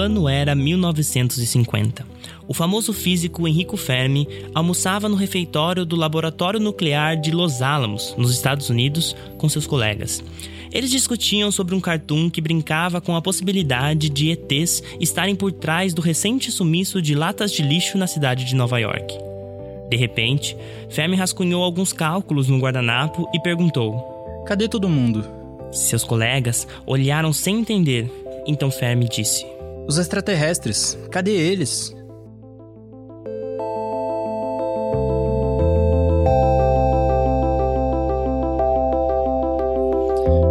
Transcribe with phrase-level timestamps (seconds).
[0.00, 2.04] ano era 1950.
[2.48, 8.32] O famoso físico Enrico Fermi almoçava no refeitório do Laboratório Nuclear de Los Alamos, nos
[8.32, 10.22] Estados Unidos, com seus colegas.
[10.72, 15.92] Eles discutiam sobre um cartoon que brincava com a possibilidade de ETs estarem por trás
[15.92, 19.16] do recente sumiço de latas de lixo na cidade de Nova York.
[19.88, 20.56] De repente,
[20.88, 25.24] Fermi rascunhou alguns cálculos no guardanapo e perguntou: Cadê todo mundo?
[25.72, 28.10] Seus colegas olharam sem entender.
[28.46, 29.44] Então Fermi disse:
[29.90, 31.92] Os extraterrestres, cadê eles?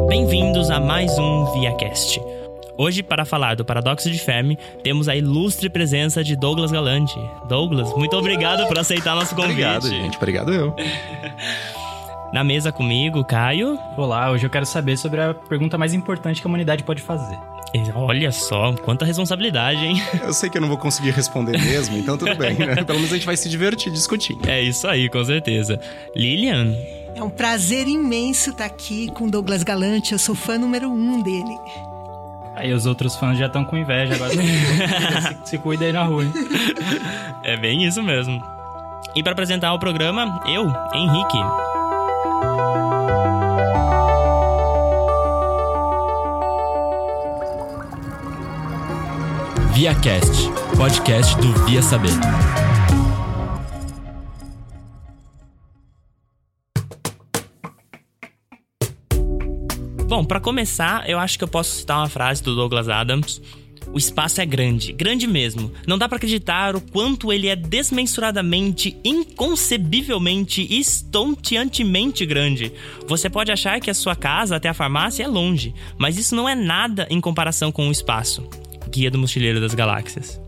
[0.10, 2.22] Bem-vindos a mais um ViaCast.
[2.78, 7.18] Hoje, para falar do paradoxo de Fermi, temos a ilustre presença de Douglas Galante.
[7.48, 9.52] Douglas, muito obrigado por aceitar nosso convite.
[9.54, 10.18] Obrigado, gente.
[10.18, 10.76] Obrigado eu.
[12.34, 13.80] Na mesa comigo, Caio.
[13.96, 17.40] Olá, hoje eu quero saber sobre a pergunta mais importante que a humanidade pode fazer.
[17.96, 20.02] Olha só, quanta responsabilidade, hein?
[20.22, 22.76] Eu sei que eu não vou conseguir responder mesmo, então tudo bem, né?
[22.84, 24.48] Pelo menos a gente vai se divertir discutindo.
[24.50, 25.80] É isso aí, com certeza.
[26.16, 26.74] Lilian?
[27.16, 31.58] É um prazer imenso estar aqui com Douglas Galante, eu sou fã número um dele.
[32.56, 34.32] Aí os outros fãs já estão com inveja agora.
[35.46, 36.34] se, se cuida aí na rua, hein?
[37.44, 38.42] É bem isso mesmo.
[39.16, 41.69] E para apresentar o programa, eu, Henrique.
[49.80, 52.12] ViaCast, podcast do Via Saber.
[60.06, 63.42] Bom, para começar, eu acho que eu posso citar uma frase do Douglas Adams.
[63.94, 65.72] O espaço é grande, grande mesmo.
[65.88, 72.74] Não dá para acreditar o quanto ele é desmensuradamente, inconcebivelmente, estonteantemente grande.
[73.08, 76.50] Você pode achar que a sua casa até a farmácia é longe, mas isso não
[76.50, 78.46] é nada em comparação com o espaço.
[78.90, 80.42] Guia do Mochileiro das Galáxias.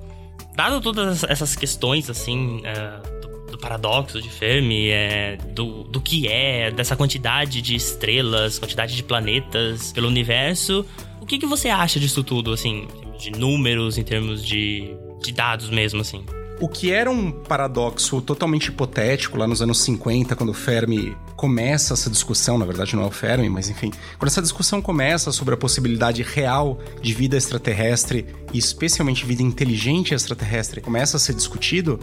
[0.56, 6.28] Dado todas essas questões, assim, uh, do, do, paradoxo de Fermi, é, do, do que
[6.28, 10.86] é, dessa quantidade de estrelas, quantidade de planetas pelo universo,
[11.22, 12.88] o que, que você acha disso tudo, assim,
[13.18, 16.26] de números, em termos de, de dados mesmo, assim?
[16.62, 21.96] O que era um paradoxo totalmente hipotético lá nos anos 50, quando o Fermi começa
[21.96, 25.56] essa discussão, na verdade não é o Fermi, mas enfim, quando essa discussão começa sobre
[25.56, 32.00] a possibilidade real de vida extraterrestre e especialmente vida inteligente extraterrestre começa a ser discutido,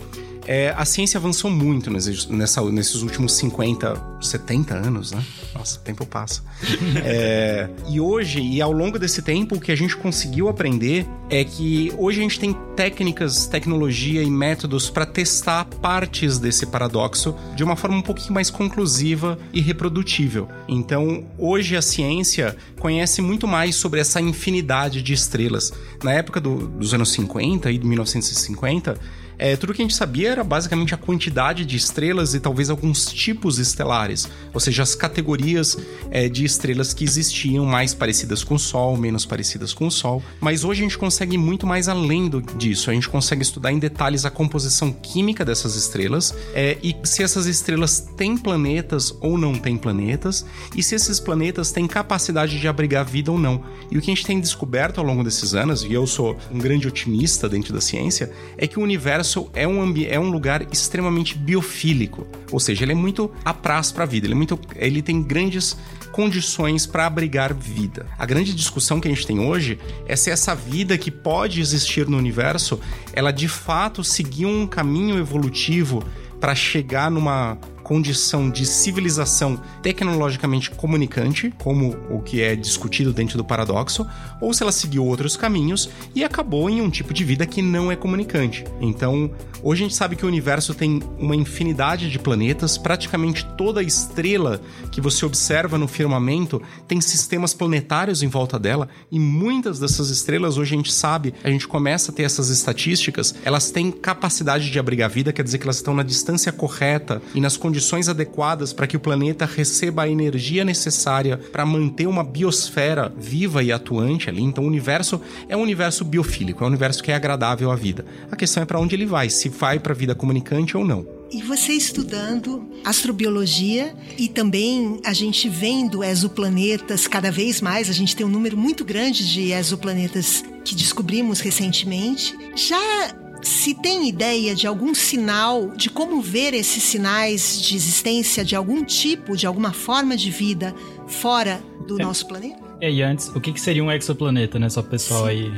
[0.49, 5.23] é, a ciência avançou muito nesse, nessa, nesses últimos 50, 70 anos, né?
[5.55, 6.43] Nossa, o tempo passa.
[7.05, 11.45] é, e hoje, e ao longo desse tempo, o que a gente conseguiu aprender é
[11.45, 17.63] que hoje a gente tem técnicas, tecnologia e métodos para testar partes desse paradoxo de
[17.63, 20.49] uma forma um pouquinho mais conclusiva e reprodutível.
[20.67, 25.75] Então, hoje a ciência conhece muito mais sobre essa infinidade de estrelas.
[26.03, 28.99] Na época do, dos anos 50 e de 1950,
[29.39, 33.07] é, tudo que a gente sabia era basicamente a quantidade de estrelas e talvez alguns
[33.07, 35.77] tipos estelares, ou seja, as categorias
[36.11, 40.23] é, de estrelas que existiam, mais parecidas com o Sol, menos parecidas com o Sol.
[40.41, 43.73] Mas hoje a gente consegue ir muito mais além do, disso, a gente consegue estudar
[43.73, 49.39] em detalhes a composição química dessas estrelas é, e se essas estrelas têm planetas ou
[49.39, 50.45] não têm planetas,
[50.75, 53.63] e se esses planetas têm capacidade de abrigar vida ou não.
[53.91, 56.59] E o que a gente tem descoberto ao longo desses anos, e eu sou um
[56.59, 61.37] grande otimista dentro da ciência, é que o universo é um, é um lugar extremamente
[61.37, 65.23] biofílico, ou seja, ele é muito apraz para a vida, ele, é muito, ele tem
[65.23, 65.77] grandes
[66.13, 68.07] condições para abrigar vida.
[68.19, 72.09] A grande discussão que a gente tem hoje é se essa vida que pode existir
[72.09, 72.81] no universo,
[73.13, 76.03] ela de fato seguiu um caminho evolutivo
[76.41, 83.45] para chegar numa condição de civilização tecnologicamente comunicante, como o que é discutido dentro do
[83.45, 84.07] paradoxo,
[84.43, 87.91] ou se ela seguiu outros caminhos e acabou em um tipo de vida que não
[87.91, 88.63] é comunicante.
[88.79, 89.31] Então,
[89.63, 94.61] hoje a gente sabe que o universo tem uma infinidade de planetas, praticamente toda estrela
[94.93, 100.59] que você observa no firmamento tem sistemas planetários em volta dela, e muitas dessas estrelas
[100.59, 104.79] hoje a gente sabe, a gente começa a ter essas estatísticas, elas têm capacidade de
[104.79, 108.73] abrigar vida, quer dizer que elas estão na distância correta e nas condições condições adequadas
[108.73, 114.29] para que o planeta receba a energia necessária para manter uma biosfera viva e atuante
[114.29, 114.43] ali.
[114.43, 118.05] Então, o universo é um universo biofílico, é um universo que é agradável à vida.
[118.33, 121.07] A questão é para onde ele vai, se vai para a vida comunicante ou não.
[121.31, 128.17] E você estudando astrobiologia e também a gente vendo exoplanetas cada vez mais, a gente
[128.17, 132.35] tem um número muito grande de exoplanetas que descobrimos recentemente.
[132.57, 138.57] Já se tem ideia de algum sinal, de como ver esses sinais de existência de
[138.57, 140.75] algum tipo, de alguma forma de vida
[141.07, 142.05] fora do é.
[142.05, 142.69] nosso planeta?
[142.81, 144.69] E aí, antes, o que, que seria um exoplaneta, né?
[144.69, 145.53] Só pessoal aí.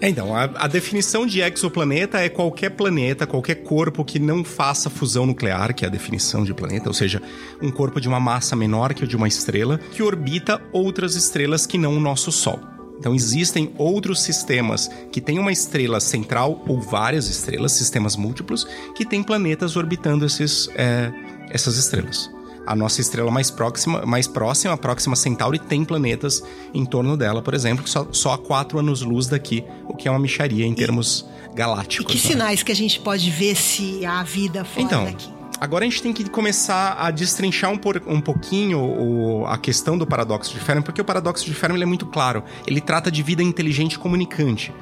[0.00, 4.90] É, então, a, a definição de exoplaneta é qualquer planeta, qualquer corpo que não faça
[4.90, 7.22] fusão nuclear, que é a definição de planeta, ou seja,
[7.62, 11.64] um corpo de uma massa menor que o de uma estrela, que orbita outras estrelas
[11.64, 12.77] que não o nosso Sol.
[12.98, 19.04] Então existem outros sistemas que têm uma estrela central ou várias estrelas, sistemas múltiplos, que
[19.04, 21.12] têm planetas orbitando esses, é,
[21.50, 22.30] essas estrelas.
[22.66, 26.42] A nossa estrela mais próxima, mais próxima, a Próxima Centauri, tem planetas
[26.74, 30.10] em torno dela, por exemplo, que só, só a quatro anos-luz daqui, o que é
[30.10, 31.24] uma micharia em termos
[31.54, 32.14] galácticos.
[32.14, 32.32] E que né?
[32.32, 35.37] sinais que a gente pode ver se há vida fora Então, daqui?
[35.60, 39.98] Agora a gente tem que começar a destrinchar um, por- um pouquinho o- a questão
[39.98, 42.44] do paradoxo de Fermi, porque o paradoxo de Fermi é muito claro.
[42.66, 44.72] Ele trata de vida inteligente comunicante.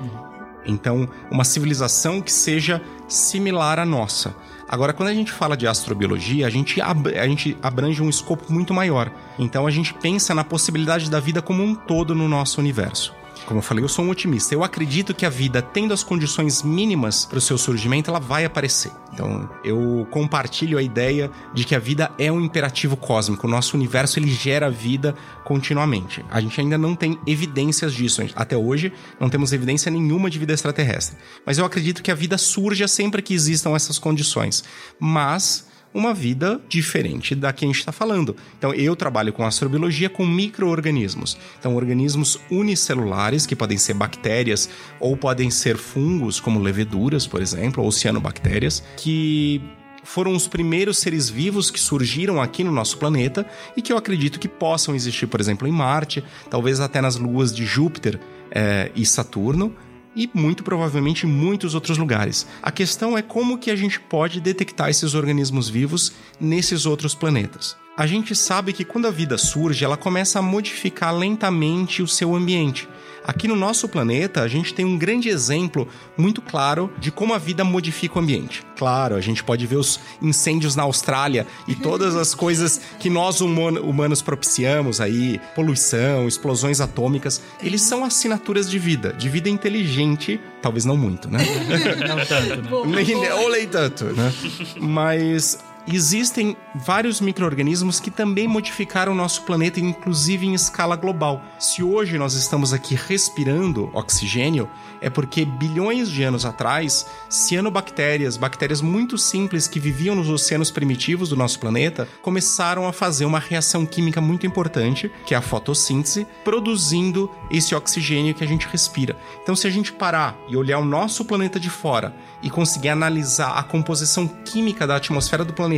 [0.67, 4.35] Então, uma civilização que seja similar à nossa.
[4.69, 8.75] Agora, quando a gente fala de astrobiologia, a gente, a gente abrange um escopo muito
[8.75, 9.11] maior.
[9.39, 13.15] Então, a gente pensa na possibilidade da vida como um todo no nosso universo.
[13.47, 14.53] Como eu falei, eu sou um otimista.
[14.53, 18.45] Eu acredito que a vida, tendo as condições mínimas para o seu surgimento, ela vai
[18.45, 18.91] aparecer.
[19.13, 23.47] Então, eu compartilho a ideia de que a vida é um imperativo cósmico.
[23.47, 25.15] O nosso universo ele gera vida
[25.45, 26.25] continuamente.
[26.29, 28.21] A gente ainda não tem evidências disso.
[28.35, 31.17] Até hoje, não temos evidência nenhuma de vida extraterrestre.
[31.47, 34.65] Mas eu acredito que a vida surja sempre que existam essas condições.
[34.99, 38.37] Mas uma vida diferente da que a gente está falando.
[38.59, 41.39] Então, eu trabalho com astrobiologia com micro-organismos.
[41.59, 44.69] Então, organismos unicelulares, que podem ser bactérias
[45.01, 49.63] ou podem ser fungos, como leveduras, por exemplo, ou cianobactérias, que
[50.07, 53.45] foram os primeiros seres vivos que surgiram aqui no nosso planeta
[53.77, 57.55] e que eu acredito que possam existir, por exemplo, em Marte, talvez até nas luas
[57.55, 58.21] de Júpiter
[58.53, 59.75] eh, e Saturno,
[60.17, 62.47] e muito provavelmente em muitos outros lugares.
[62.63, 67.77] A questão é como que a gente pode detectar esses organismos vivos nesses outros planetas.
[67.97, 72.35] A gente sabe que quando a vida surge, ela começa a modificar lentamente o seu
[72.35, 72.89] ambiente.
[73.27, 77.39] Aqui no nosso planeta, a gente tem um grande exemplo muito claro de como a
[77.39, 78.63] vida modifica o ambiente.
[78.77, 83.41] Claro, a gente pode ver os incêndios na Austrália e todas as coisas que nós
[83.41, 90.39] human- humanos propiciamos aí, poluição, explosões atômicas, eles são assinaturas de vida, de vida inteligente,
[90.63, 91.39] talvez não muito, né?
[92.07, 93.03] Não tanto, né?
[93.03, 94.33] Nem, ou nem tanto, né?
[94.81, 95.59] Mas
[95.95, 101.41] existem vários micro-organismos que também modificaram nosso planeta, inclusive em escala global.
[101.61, 104.69] Se hoje nós estamos aqui respirando oxigênio,
[105.01, 111.29] é porque bilhões de anos atrás, cianobactérias, bactérias muito simples que viviam nos oceanos primitivos
[111.29, 116.27] do nosso planeta, começaram a fazer uma reação química muito importante, que é a fotossíntese,
[116.43, 119.17] produzindo esse oxigênio que a gente respira.
[119.43, 123.53] Então, se a gente parar e olhar o nosso planeta de fora e conseguir analisar
[123.53, 125.76] a composição química da atmosfera do planeta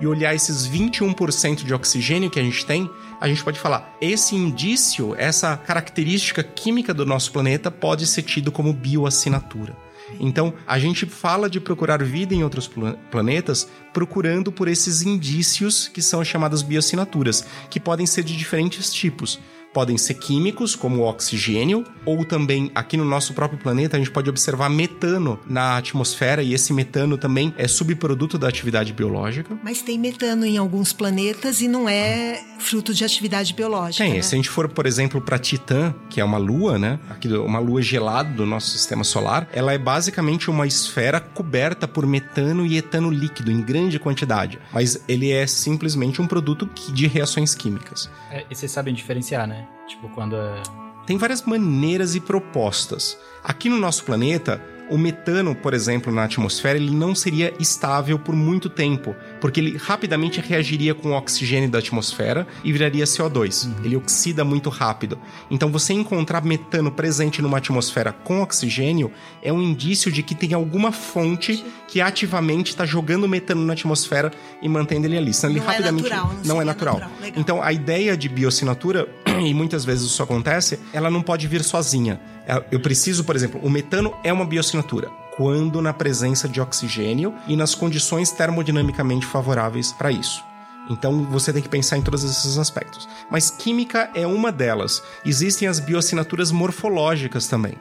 [0.00, 2.88] e olhar esses 21% de oxigênio que a gente tem,
[3.20, 8.52] a gente pode falar: esse indício, essa característica química do nosso planeta pode ser tido
[8.52, 9.76] como bioassinatura.
[10.20, 15.88] Então, a gente fala de procurar vida em outros pla- planetas procurando por esses indícios
[15.88, 19.40] que são chamadas bioassinaturas, que podem ser de diferentes tipos.
[19.72, 24.10] Podem ser químicos, como o oxigênio, ou também aqui no nosso próprio planeta a gente
[24.10, 29.56] pode observar metano na atmosfera, e esse metano também é subproduto da atividade biológica.
[29.62, 34.04] Mas tem metano em alguns planetas e não é fruto de atividade biológica.
[34.04, 34.22] Tem, né?
[34.22, 36.98] se a gente for, por exemplo, para Titã, que é uma lua, né?
[37.10, 42.06] Aqui, uma lua gelada do nosso sistema solar, ela é basicamente uma esfera coberta por
[42.06, 44.58] metano e etano líquido em grande quantidade.
[44.72, 48.10] Mas ele é simplesmente um produto de reações químicas.
[48.30, 49.61] É, e vocês sabem diferenciar, né?
[49.86, 50.62] Tipo, quando é.
[51.06, 53.18] Tem várias maneiras e propostas.
[53.42, 58.36] Aqui no nosso planeta, o metano, por exemplo, na atmosfera, ele não seria estável por
[58.36, 63.68] muito tempo, porque ele rapidamente reagiria com o oxigênio da atmosfera e viraria CO2.
[63.84, 65.18] Ele oxida muito rápido.
[65.50, 69.10] Então, você encontrar metano presente numa atmosfera com oxigênio
[69.42, 74.30] é um indício de que tem alguma fonte que ativamente está jogando metano na atmosfera
[74.60, 75.34] e mantendo ele ali.
[75.34, 76.98] Senão ele Não é rapidamente natural, não não é natural.
[77.00, 77.32] natural.
[77.36, 79.08] Então, a ideia de bioassinatura,
[79.46, 82.20] e muitas vezes isso acontece, ela não pode vir sozinha.
[82.46, 85.10] É, Eu preciso, por exemplo, o metano é uma bioassinatura.
[85.36, 90.44] Quando na presença de oxigênio e nas condições termodinamicamente favoráveis para isso.
[90.90, 93.08] Então você tem que pensar em todos esses aspectos.
[93.30, 95.02] Mas química é uma delas.
[95.24, 97.74] Existem as bioassinaturas morfológicas também.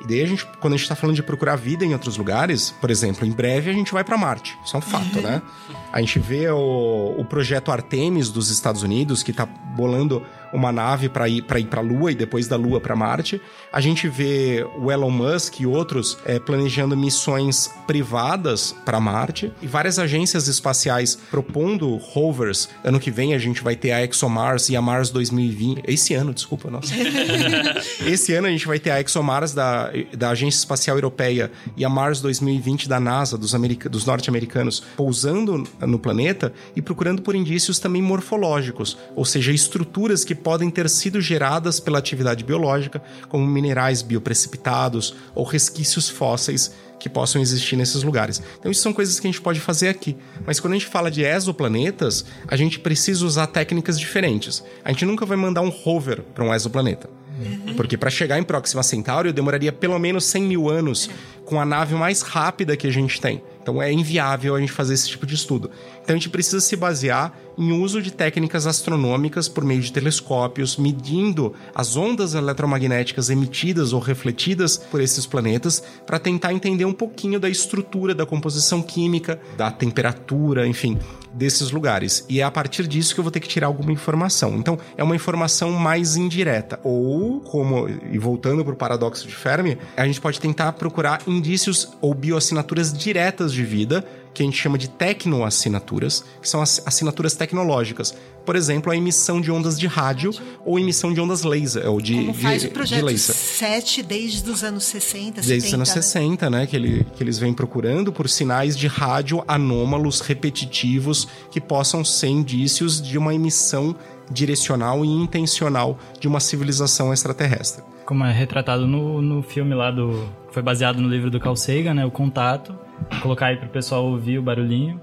[0.00, 2.70] E daí a gente, quando a gente está falando de procurar vida em outros lugares,
[2.80, 4.56] por exemplo, em breve a gente vai para Marte.
[4.64, 5.40] Isso é um fato, né?
[5.94, 11.08] A gente vê o, o projeto Artemis dos Estados Unidos, que está bolando uma nave
[11.08, 13.40] para ir para ir para a Lua e depois da Lua para Marte.
[13.72, 19.66] A gente vê o Elon Musk e outros é, planejando missões privadas para Marte e
[19.66, 22.68] várias agências espaciais propondo rovers.
[22.84, 25.82] Ano que vem a gente vai ter a ExoMars e a Mars 2020.
[25.86, 26.94] Esse ano, desculpa, nossa.
[28.06, 31.88] Esse ano a gente vai ter a ExoMars da, da Agência Espacial Europeia e a
[31.88, 33.52] Mars 2020 da NASA, dos,
[33.90, 40.34] dos norte-americanos, pousando no planeta e procurando por indícios também morfológicos, ou seja, estruturas que
[40.44, 47.40] podem ter sido geradas pela atividade biológica, como minerais bioprecipitados ou resquícios fósseis que possam
[47.40, 48.40] existir nesses lugares.
[48.58, 50.16] Então, isso são coisas que a gente pode fazer aqui.
[50.46, 54.62] Mas quando a gente fala de exoplanetas, a gente precisa usar técnicas diferentes.
[54.84, 57.10] A gente nunca vai mandar um rover para um exoplaneta.
[57.38, 57.74] Uhum.
[57.74, 61.10] Porque para chegar em Próxima Centauri, eu demoraria pelo menos 100 mil anos
[61.44, 63.42] com a nave mais rápida que a gente tem.
[63.60, 65.70] Então é inviável a gente fazer esse tipo de estudo.
[66.02, 70.76] Então a gente precisa se basear em uso de técnicas astronômicas por meio de telescópios,
[70.76, 77.38] medindo as ondas eletromagnéticas emitidas ou refletidas por esses planetas, para tentar entender um pouquinho
[77.38, 80.98] da estrutura, da composição química, da temperatura, enfim,
[81.32, 82.24] desses lugares.
[82.28, 84.56] E é a partir disso que eu vou ter que tirar alguma informação.
[84.56, 86.78] Então, é uma informação mais indireta.
[86.82, 91.92] Ou, como, e voltando para o paradoxo de Fermi, a gente pode tentar procurar indícios
[92.00, 97.34] ou bioassinaturas diretas de vida que a gente chama de tecnoassinaturas, que são as assinaturas
[97.34, 98.14] tecnológicas.
[98.44, 100.32] Por exemplo, a emissão de ondas de rádio
[100.66, 104.62] ou emissão de ondas laser, ou de, Como faz de, o projeto 7 desde os
[104.62, 105.46] anos 60, 70.
[105.46, 106.66] Desde os anos 60, né?
[106.66, 112.26] Que, ele, que eles vêm procurando por sinais de rádio anômalos, repetitivos, que possam ser
[112.26, 113.96] indícios de uma emissão
[114.30, 117.82] direcional e intencional de uma civilização extraterrestre.
[118.04, 120.28] Como é retratado no, no filme lá do.
[120.50, 122.04] Foi baseado no livro do Carl Sagan, né?
[122.04, 122.74] O Contato.
[123.22, 125.00] Colocar aí pro pessoal ouvir o barulhinho.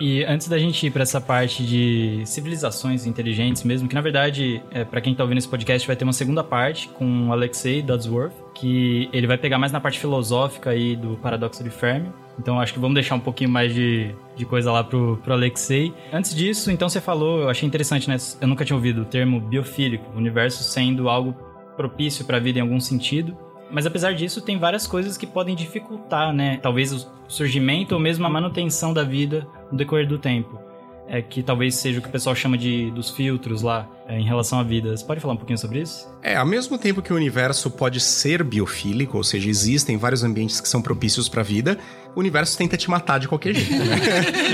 [0.00, 4.62] E antes da gente ir para essa parte de civilizações inteligentes mesmo, que na verdade,
[4.70, 7.82] é, para quem tá ouvindo esse podcast, vai ter uma segunda parte com o Alexei
[7.82, 12.10] Dodsworth, que ele vai pegar mais na parte filosófica aí do paradoxo de Fermi.
[12.38, 15.92] Então acho que vamos deixar um pouquinho mais de, de coisa lá pro, pro Alexei.
[16.10, 18.16] Antes disso, então você falou, eu achei interessante, né?
[18.40, 21.36] Eu nunca tinha ouvido o termo biofílico, o universo sendo algo
[21.76, 23.36] propício para a vida em algum sentido.
[23.70, 26.58] Mas apesar disso, tem várias coisas que podem dificultar, né?
[26.62, 30.58] Talvez o surgimento ou mesmo a manutenção da vida no decorrer do tempo.
[31.12, 34.24] É que talvez seja o que o pessoal chama de dos filtros lá é, em
[34.24, 34.96] relação à vida.
[34.96, 36.08] Você pode falar um pouquinho sobre isso?
[36.22, 40.60] É, ao mesmo tempo que o universo pode ser biofílico, ou seja, existem vários ambientes
[40.60, 41.78] que são propícios para a vida,
[42.14, 43.96] o universo tenta te matar de qualquer jeito, né?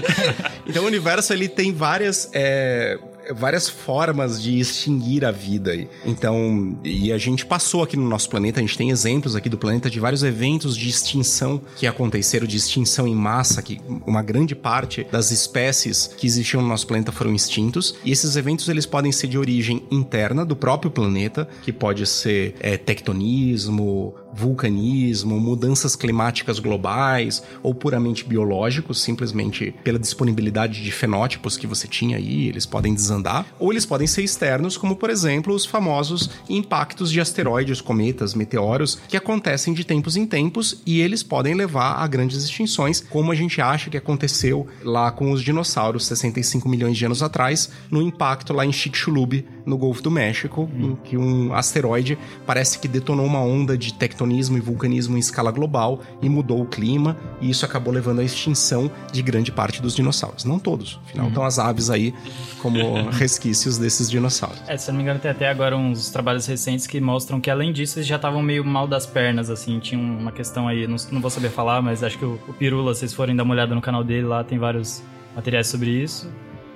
[0.67, 2.99] então o universo ele tem várias é,
[3.35, 5.73] várias formas de extinguir a vida.
[6.05, 9.59] Então, e a gente passou aqui no nosso planeta, a gente tem exemplos aqui do
[9.59, 14.55] planeta de vários eventos de extinção que aconteceram, de extinção em massa, que uma grande
[14.55, 17.95] parte das espécies que existiam no nosso planeta foram extintos.
[18.05, 22.55] E esses eventos eles podem ser de origem interna do próprio planeta, que pode ser
[22.61, 31.67] é, tectonismo, vulcanismo, mudanças climáticas globais ou puramente biológicos, simplesmente pela disponibilidade de fenótipos que
[31.67, 35.65] você tinha aí, eles podem desandar, ou eles podem ser externos, como por exemplo os
[35.65, 41.55] famosos impactos de asteroides, cometas, meteoros, que acontecem de tempos em tempos e eles podem
[41.55, 46.69] levar a grandes extinções, como a gente acha que aconteceu lá com os dinossauros 65
[46.69, 50.93] milhões de anos atrás, no impacto lá em Chicxulub, no Golfo do México, hum.
[50.93, 55.51] em que um asteroide parece que detonou uma onda de tectonismo e vulcanismo em escala
[55.51, 59.95] global e mudou o clima, e isso acabou levando à extinção de grande parte dos
[59.95, 60.45] dinossauros.
[60.45, 61.31] Não todos, afinal, uhum.
[61.31, 62.15] estão as aves aí
[62.63, 64.63] como resquícios desses dinossauros.
[64.69, 67.73] É, se não me engano, tem até agora uns trabalhos recentes que mostram que, além
[67.73, 71.21] disso, eles já estavam meio mal das pernas, assim, tinha uma questão aí, não, não
[71.21, 73.75] vou saber falar, mas acho que o, o Pirula, se vocês forem dar uma olhada
[73.75, 75.03] no canal dele lá, tem vários
[75.35, 76.31] materiais sobre isso.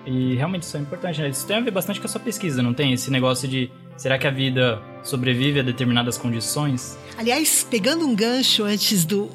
[0.07, 1.29] E realmente isso é importante, né?
[1.29, 2.93] Isso tem a ver bastante com a sua pesquisa, não tem?
[2.93, 6.97] Esse negócio de será que a vida sobrevive a determinadas condições?
[7.19, 9.31] Aliás, pegando um gancho antes do,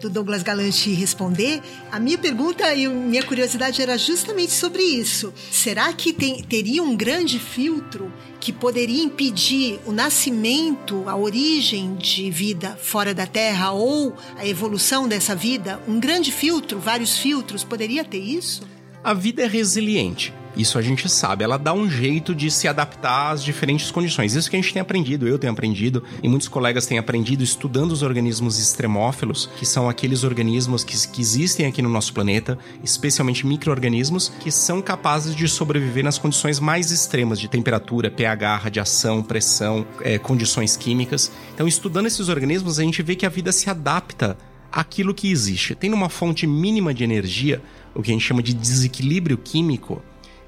[0.00, 5.32] do Douglas Galante responder, a minha pergunta e minha curiosidade era justamente sobre isso.
[5.50, 12.28] Será que tem, teria um grande filtro que poderia impedir o nascimento, a origem de
[12.28, 15.80] vida fora da Terra ou a evolução dessa vida?
[15.86, 18.71] Um grande filtro, vários filtros, poderia ter isso?
[19.04, 20.32] A vida é resiliente.
[20.56, 21.42] Isso a gente sabe.
[21.42, 24.34] Ela dá um jeito de se adaptar às diferentes condições.
[24.34, 27.90] Isso que a gente tem aprendido, eu tenho aprendido, e muitos colegas têm aprendido estudando
[27.90, 33.44] os organismos extremófilos, que são aqueles organismos que, que existem aqui no nosso planeta, especialmente
[33.44, 39.84] micro-organismos, que são capazes de sobreviver nas condições mais extremas de temperatura, pH, radiação, pressão,
[40.02, 41.32] é, condições químicas.
[41.54, 44.38] Então, estudando esses organismos, a gente vê que a vida se adapta
[44.70, 45.74] àquilo que existe.
[45.74, 47.62] Tem uma fonte mínima de energia,
[47.94, 50.02] o que a gente chama de desequilíbrio químico,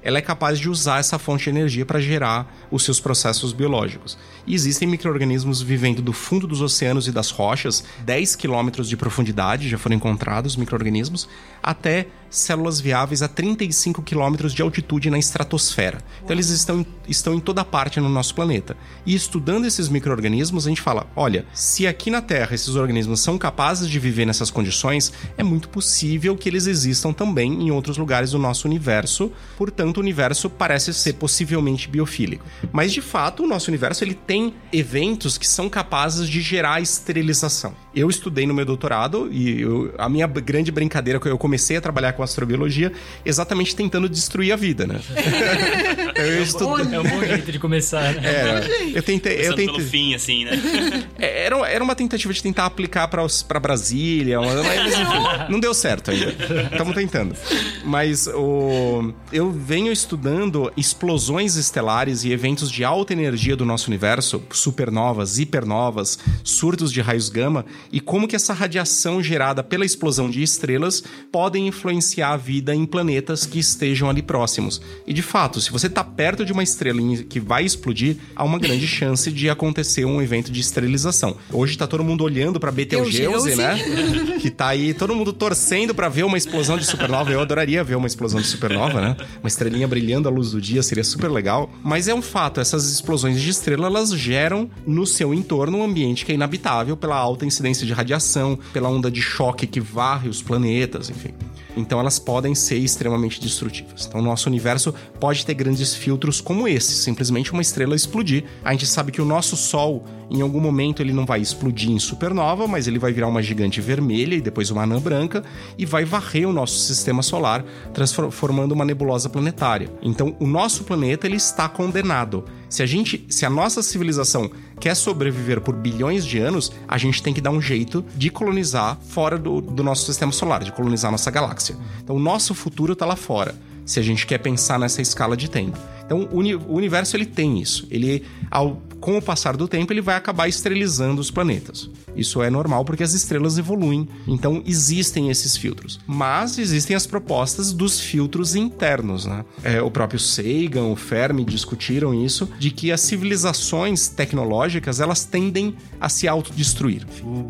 [0.05, 4.15] ela é capaz de usar essa fonte de energia para gerar os seus processos biológicos.
[4.45, 9.67] E existem micro-organismos vivendo do fundo dos oceanos e das rochas, 10 quilômetros de profundidade,
[9.67, 11.27] já foram encontrados micro-organismos,
[11.61, 12.05] até
[12.37, 15.99] células viáveis a 35 quilômetros de altitude na estratosfera.
[16.23, 18.75] Então eles estão, estão em toda parte no nosso planeta.
[19.05, 23.37] E estudando esses micro-organismos, a gente fala: olha, se aqui na Terra esses organismos são
[23.37, 28.31] capazes de viver nessas condições, é muito possível que eles existam também em outros lugares
[28.31, 29.31] do nosso universo.
[29.57, 32.45] Portanto, o universo parece ser possivelmente biofílico.
[32.71, 37.73] Mas de fato, o nosso universo ele tem eventos que são capazes de gerar esterilização.
[37.95, 41.81] Eu estudei no meu doutorado e eu, a minha grande brincadeira que eu comecei a
[41.81, 42.91] trabalhar com astrobiologia
[43.25, 44.99] exatamente tentando destruir a vida, né?
[46.15, 46.93] eu estudo...
[46.93, 48.21] É um bom jeito de começar, né?
[48.23, 49.65] É, eu tentei, eu tentei...
[49.67, 50.51] pelo fim, assim, né?
[51.17, 56.11] É, era, era uma tentativa de tentar aplicar para Brasília, mas enfim, não deu certo
[56.11, 56.35] ainda.
[56.71, 57.35] Estamos tentando.
[57.83, 64.41] Mas o, eu venho estudando explosões estelares e eventos de alta energia do nosso universo,
[64.51, 70.41] supernovas, hipernovas, surtos de raios gama, e como que essa radiação gerada pela explosão de
[70.41, 74.81] estrelas podem influenciar a vida em planetas que estejam ali próximos.
[75.05, 78.59] E de fato, se você está perto de uma estrela que vai explodir, há uma
[78.59, 81.35] grande chance de acontecer um evento de esterilização.
[81.51, 83.77] Hoje está todo mundo olhando para Betelgeuse, né?
[84.39, 87.31] que tá aí todo mundo torcendo para ver uma explosão de supernova.
[87.31, 89.17] Eu adoraria ver uma explosão de supernova, né?
[89.41, 91.69] Uma estrelinha brilhando à luz do dia seria super legal.
[91.83, 96.25] Mas é um fato, essas explosões de estrela elas geram no seu entorno um ambiente
[96.25, 100.41] que é inabitável pela alta incidência de radiação, pela onda de choque que varre os
[100.41, 101.33] planetas, enfim.
[101.75, 104.05] Então elas podem ser extremamente destrutivas.
[104.05, 108.45] Então nosso universo pode ter grandes filtros como esse, simplesmente uma estrela explodir.
[108.63, 111.99] A gente sabe que o nosso Sol, em algum momento, ele não vai explodir em
[111.99, 115.43] supernova, mas ele vai virar uma gigante vermelha e depois uma anã branca
[115.77, 119.89] e vai varrer o nosso sistema solar, transformando uma nebulosa planetária.
[120.01, 122.45] Então o nosso planeta ele está condenado.
[122.69, 127.21] Se a gente, se a nossa civilização quer sobreviver por bilhões de anos, a gente
[127.21, 131.11] tem que dar um jeito de colonizar fora do, do nosso sistema solar, de colonizar
[131.11, 131.75] nossa galáxia.
[132.03, 135.49] Então, o nosso futuro está lá fora, se a gente quer pensar nessa escala de
[135.49, 135.77] tempo.
[136.05, 137.87] Então, o, uni o universo ele tem isso.
[137.89, 141.87] Ele, ao com o passar do tempo, ele vai acabar esterilizando os planetas.
[142.15, 145.99] Isso é normal porque as estrelas evoluem, então existem esses filtros.
[146.07, 149.45] Mas existem as propostas dos filtros internos, né?
[149.63, 155.75] É, o próprio Sagan, o Fermi discutiram isso, de que as civilizações tecnológicas elas tendem
[156.01, 157.05] a se autodestruir.
[157.21, 157.47] Uh,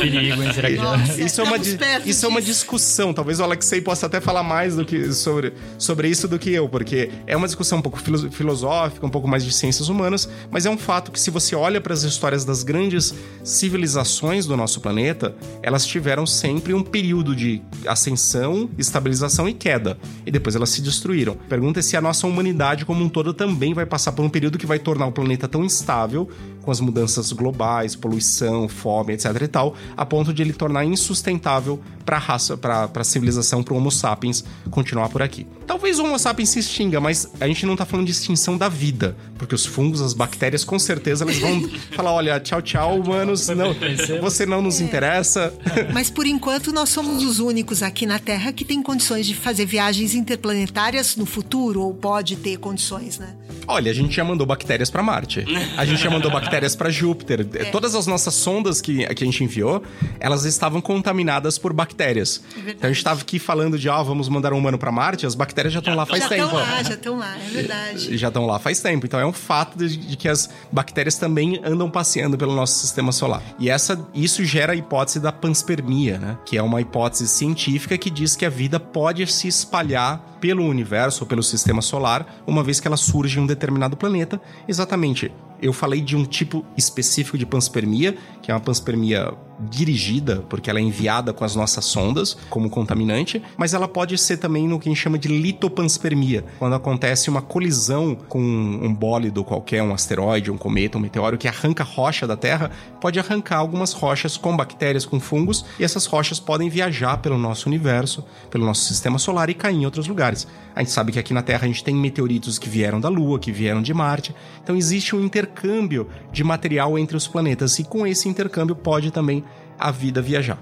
[0.00, 0.52] perigo, hein?
[0.52, 1.56] Será que Nossa, isso é uma,
[2.04, 3.14] isso é uma discussão.
[3.14, 6.68] Talvez o Alexei possa até falar mais do que sobre, sobre isso do que eu,
[6.68, 8.00] porque é uma discussão um pouco
[8.32, 11.82] filosófica, um pouco mais de ciências humanas, mas é um fato que se você olha
[11.82, 13.14] para as histórias das grandes
[13.44, 20.30] civilizações do nosso planeta, elas tiveram sempre um período de ascensão, estabilização e queda, e
[20.30, 21.36] depois elas se destruíram.
[21.46, 24.56] Pergunta é se a nossa humanidade como um todo também vai passar por um período
[24.56, 26.26] que vai tornar o planeta tão instável
[26.62, 31.78] com as mudanças globais, poluição, fome, etc e tal, a ponto de ele tornar insustentável
[32.04, 35.46] para a raça, para a civilização, para o Homo sapiens continuar por aqui.
[35.66, 38.68] Talvez o Homo sapiens se extinga, mas a gente não está falando de extinção da
[38.68, 43.48] vida, porque os fungos, as bactérias, com certeza eles vão falar, olha, tchau, tchau, humanos,
[43.48, 43.74] não,
[44.20, 45.52] você não nos interessa.
[45.92, 49.66] Mas por enquanto nós somos os únicos aqui na Terra que tem condições de fazer
[49.66, 53.34] viagens interplanetárias no futuro ou pode ter condições, né?
[53.68, 55.44] Olha, a gente já mandou bactérias para Marte.
[55.76, 57.46] A gente já mandou bactérias para Júpiter.
[57.54, 57.64] É.
[57.64, 59.82] Todas as nossas sondas que, que a gente enviou,
[60.20, 62.42] elas estavam contaminadas por bactérias.
[62.56, 64.92] É então a gente estava aqui falando de, ó, oh, vamos mandar um humano para
[64.92, 66.42] Marte, as bactérias já estão lá faz já tempo.
[66.42, 68.16] Já estão lá, já estão lá, é verdade.
[68.16, 69.06] Já estão lá faz tempo.
[69.06, 73.12] Então é um fato de, de, que as bactérias também andam passeando pelo nosso sistema
[73.12, 73.42] solar.
[73.58, 76.38] E essa, isso gera a hipótese da panspermia, né?
[76.44, 81.24] Que é uma hipótese científica que diz que a vida pode se espalhar pelo universo
[81.24, 84.40] ou pelo sistema solar, uma vez que ela surge em um determinado planeta.
[84.68, 85.32] Exatamente.
[85.60, 90.78] Eu falei de um tipo específico de panspermia, que é uma panspermia dirigida, porque ela
[90.78, 94.88] é enviada com as nossas sondas como contaminante, mas ela pode ser também no que
[94.88, 100.50] a gente chama de litopanspermia, quando acontece uma colisão com um bólido qualquer, um asteroide,
[100.50, 105.06] um cometa, um meteoro que arranca rocha da Terra, pode arrancar algumas rochas com bactérias,
[105.06, 109.54] com fungos, e essas rochas podem viajar pelo nosso universo, pelo nosso sistema solar e
[109.54, 110.46] cair em outros lugares.
[110.74, 113.38] A gente sabe que aqui na Terra a gente tem meteoritos que vieram da Lua,
[113.38, 114.34] que vieram de Marte.
[114.62, 119.44] Então existe um intercâmbio de material entre os planetas e com esse intercâmbio pode também
[119.78, 120.58] a vida viajar.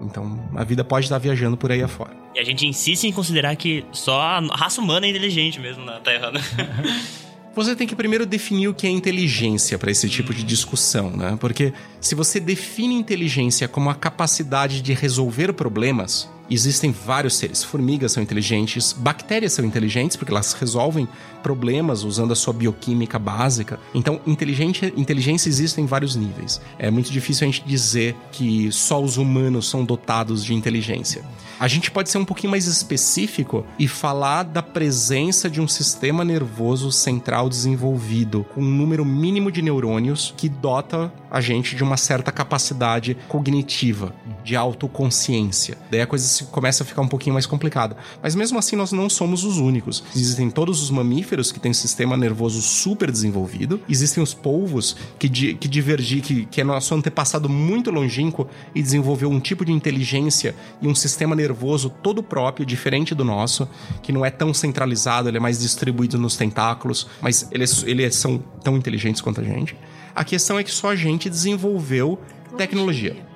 [0.00, 2.12] Então a vida pode estar viajando por aí afora.
[2.34, 6.00] E a gente insiste em considerar que só a raça humana é inteligente mesmo na
[6.00, 6.40] Terra, né?
[7.54, 11.36] Você tem que primeiro definir o que é inteligência para esse tipo de discussão, né?
[11.38, 17.64] Porque se você define inteligência como a capacidade de resolver problemas, Existem vários seres.
[17.64, 21.08] Formigas são inteligentes, bactérias são inteligentes porque elas resolvem
[21.42, 23.78] problemas usando a sua bioquímica básica.
[23.94, 26.60] Então, inteligente, inteligência existe em vários níveis.
[26.78, 31.24] É muito difícil a gente dizer que só os humanos são dotados de inteligência.
[31.58, 36.24] A gente pode ser um pouquinho mais específico e falar da presença de um sistema
[36.24, 41.96] nervoso central desenvolvido com um número mínimo de neurônios que dota a gente de uma
[41.96, 45.78] certa capacidade cognitiva, de autoconsciência.
[45.90, 47.96] Daí a coisa começa a ficar um pouquinho mais complicada.
[48.22, 50.02] Mas mesmo assim, nós não somos os únicos.
[50.14, 55.28] Existem todos os mamíferos que têm um sistema nervoso super desenvolvido, existem os polvos que,
[55.28, 59.72] di que divergem, que, que é nosso antepassado muito longínquo e desenvolveu um tipo de
[59.72, 63.68] inteligência e um sistema nervoso nervoso todo próprio, diferente do nosso,
[64.02, 68.38] que não é tão centralizado, ele é mais distribuído nos tentáculos, mas eles, eles são
[68.62, 69.76] tão inteligentes quanto a gente.
[70.14, 72.18] A questão é que só a gente desenvolveu
[72.56, 73.33] tecnologia.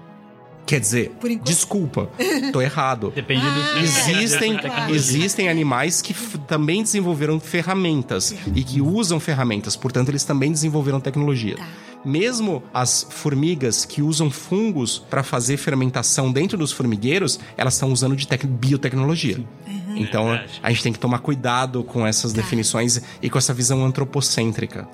[0.68, 2.10] Quer dizer, desculpa,
[2.52, 3.10] tô errado.
[3.14, 4.94] Depende do ah, existem, claro.
[4.94, 6.12] existem animais que
[6.46, 11.56] também desenvolveram ferramentas e que usam ferramentas, portanto, eles também desenvolveram tecnologia.
[11.56, 11.66] Tá.
[12.04, 18.14] Mesmo as formigas que usam fungos para fazer fermentação dentro dos formigueiros, elas estão usando
[18.14, 19.42] de biotecnologia.
[19.66, 19.96] Uhum.
[19.96, 22.42] Então, é a gente tem que tomar cuidado com essas tá.
[22.42, 24.86] definições e com essa visão antropocêntrica.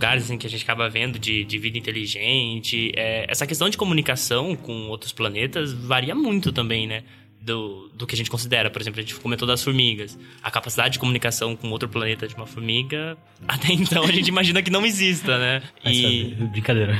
[0.00, 2.90] Lugares assim, que a gente acaba vendo de, de vida inteligente.
[2.96, 7.04] É, essa questão de comunicação com outros planetas varia muito também, né?
[7.38, 8.70] Do, do que a gente considera.
[8.70, 10.18] Por exemplo, a gente comentou das formigas.
[10.42, 14.62] A capacidade de comunicação com outro planeta de uma formiga, até então a gente imagina
[14.62, 15.62] que não exista, né?
[15.84, 16.34] E...
[16.40, 16.98] É brincadeira.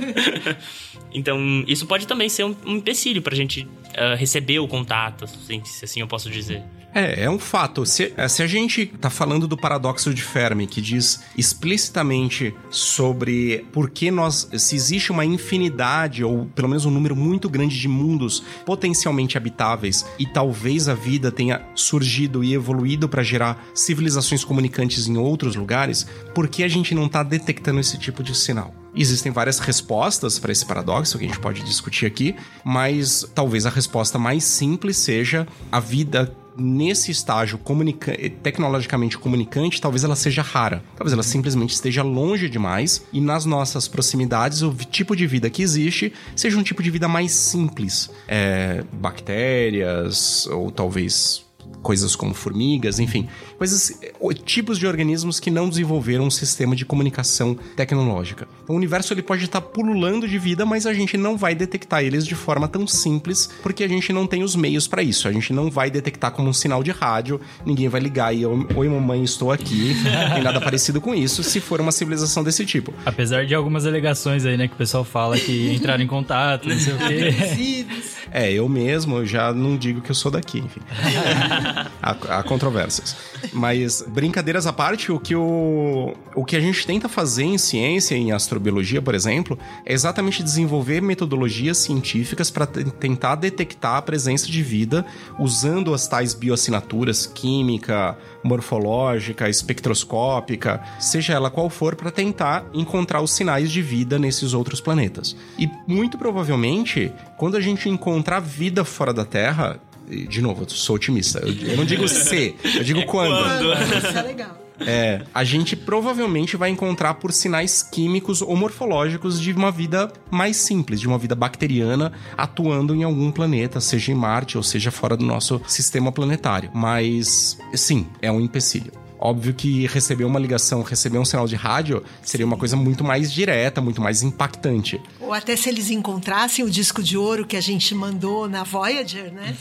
[1.12, 5.64] então, isso pode também ser um, um empecilho pra gente uh, receber o contato, assim,
[5.64, 6.62] se assim eu posso dizer.
[6.94, 7.86] É, é um fato.
[7.86, 13.64] Se, é, se a gente tá falando do paradoxo de Fermi, que diz explicitamente sobre
[13.72, 14.48] por que nós.
[14.56, 20.04] se existe uma infinidade, ou pelo menos um número muito grande de mundos potencialmente habitáveis,
[20.18, 26.06] e talvez a vida tenha surgido e evoluído para gerar civilizações comunicantes em outros lugares,
[26.34, 28.74] por que a gente não tá detectando esse tipo de sinal?
[28.94, 33.70] Existem várias respostas para esse paradoxo que a gente pode discutir aqui, mas talvez a
[33.70, 40.82] resposta mais simples seja a vida nesse estágio comunica tecnologicamente comunicante, talvez ela seja rara.
[40.96, 45.62] Talvez ela simplesmente esteja longe demais e nas nossas proximidades o tipo de vida que
[45.62, 48.10] existe seja um tipo de vida mais simples.
[48.28, 51.44] É, bactérias ou talvez
[51.82, 53.28] coisas como formigas, enfim,
[53.60, 54.00] coisas,
[54.46, 58.48] tipos de organismos que não desenvolveram um sistema de comunicação tecnológica.
[58.64, 62.02] Então, o universo ele pode estar pululando de vida, mas a gente não vai detectar
[62.02, 65.28] eles de forma tão simples, porque a gente não tem os meios para isso.
[65.28, 68.88] A gente não vai detectar como um sinal de rádio, ninguém vai ligar e oi
[68.88, 69.94] mamãe, estou aqui,
[70.32, 72.94] tem nada parecido com isso, se for uma civilização desse tipo.
[73.04, 76.78] Apesar de algumas alegações aí, né, que o pessoal fala que entraram em contato, não
[76.78, 77.86] sei o quê.
[78.32, 80.80] É, eu mesmo já não digo que eu sou daqui, enfim.
[82.00, 83.16] há, há controvérsias.
[83.52, 88.14] Mas, brincadeiras à parte, o que, o, o que a gente tenta fazer em ciência,
[88.14, 94.62] em astrobiologia, por exemplo, é exatamente desenvolver metodologias científicas para tentar detectar a presença de
[94.62, 95.04] vida
[95.38, 103.32] usando as tais bioassinaturas química, morfológica, espectroscópica, seja ela qual for, para tentar encontrar os
[103.32, 105.36] sinais de vida nesses outros planetas.
[105.58, 110.96] E muito provavelmente, quando a gente encontrar vida fora da Terra, de novo, eu sou
[110.96, 111.38] otimista.
[111.40, 113.36] Eu, eu não digo se, eu digo é quando.
[113.36, 113.72] quando.
[113.98, 114.60] Isso é legal.
[114.86, 120.56] É, a gente provavelmente vai encontrar por sinais químicos ou morfológicos de uma vida mais
[120.56, 125.16] simples, de uma vida bacteriana atuando em algum planeta, seja em Marte ou seja fora
[125.16, 126.70] do nosso sistema planetário.
[126.72, 128.92] Mas, sim, é um empecilho.
[129.22, 133.30] Óbvio que receber uma ligação, receber um sinal de rádio seria uma coisa muito mais
[133.30, 134.98] direta, muito mais impactante.
[135.20, 139.30] Ou até se eles encontrassem o disco de ouro que a gente mandou na Voyager,
[139.30, 139.54] né?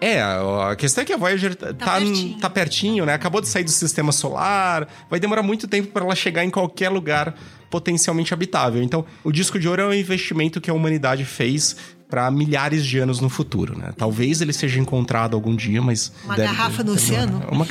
[0.00, 2.38] É, a questão é que a Voyager tá, tá, pertinho.
[2.38, 3.14] tá pertinho, né?
[3.14, 6.88] Acabou de sair do sistema solar, vai demorar muito tempo para ela chegar em qualquer
[6.88, 7.34] lugar
[7.70, 8.82] potencialmente habitável.
[8.82, 11.76] Então, o disco de ouro é um investimento que a humanidade fez
[12.08, 13.92] para milhares de anos no futuro, né?
[13.96, 17.66] Talvez ele seja encontrado algum dia, mas uma deve, garrafa no oceano, uma,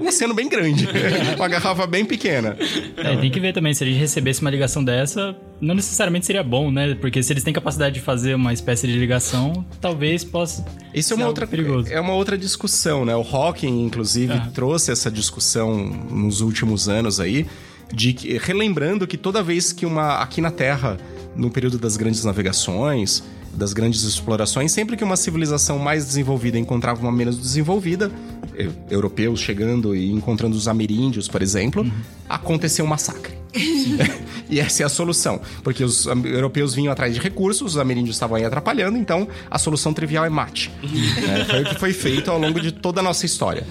[0.00, 0.88] um oceano bem grande,
[1.36, 2.56] uma garrafa bem pequena.
[2.96, 6.42] É, tem que ver também se a gente recebesse uma ligação dessa, não necessariamente seria
[6.42, 6.94] bom, né?
[6.94, 10.64] Porque se eles têm capacidade de fazer uma espécie de ligação, talvez possa.
[10.94, 11.92] Isso é uma outra perigoso.
[11.92, 13.14] É uma outra discussão, né?
[13.14, 14.50] O Hawking, inclusive, ah.
[14.54, 15.76] trouxe essa discussão
[16.10, 17.46] nos últimos anos aí
[17.92, 20.96] de que, relembrando que toda vez que uma aqui na Terra,
[21.36, 23.22] no período das grandes navegações,
[23.56, 28.10] das grandes explorações, sempre que uma civilização mais desenvolvida encontrava uma menos desenvolvida,
[28.90, 31.92] europeus chegando e encontrando os ameríndios, por exemplo, uhum.
[32.28, 33.34] aconteceu um massacre.
[34.48, 38.36] e essa é a solução, porque os europeus vinham atrás de recursos, os ameríndios estavam
[38.36, 40.70] aí atrapalhando, então a solução trivial é mate.
[41.28, 43.66] é, foi o que foi feito ao longo de toda a nossa história.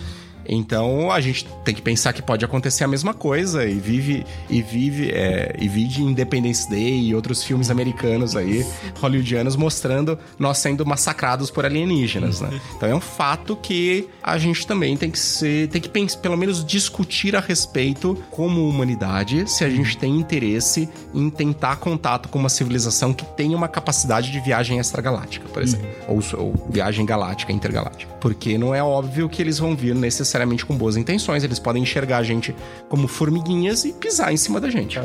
[0.48, 4.62] Então a gente tem que pensar que pode acontecer a mesma coisa e vive e
[4.62, 8.66] vive é, e vive Independence Day e outros filmes americanos aí,
[9.00, 12.60] hollywoodianos, mostrando nós sendo massacrados por alienígenas, né?
[12.76, 16.38] Então é um fato que a gente também tem que ser, tem que pensar, pelo
[16.38, 22.40] menos discutir a respeito como humanidade, se a gente tem interesse em tentar contato com
[22.40, 26.22] uma civilização que tenha uma capacidade de viagem extragaláctica, por exemplo, uhum.
[26.34, 30.66] ou, ou viagem galáctica intergaláctica, porque não é óbvio que eles vão vir necessariamente necessariamente
[30.66, 32.54] com boas intenções, eles podem enxergar a gente
[32.90, 35.00] como formiguinhas e pisar em cima da gente.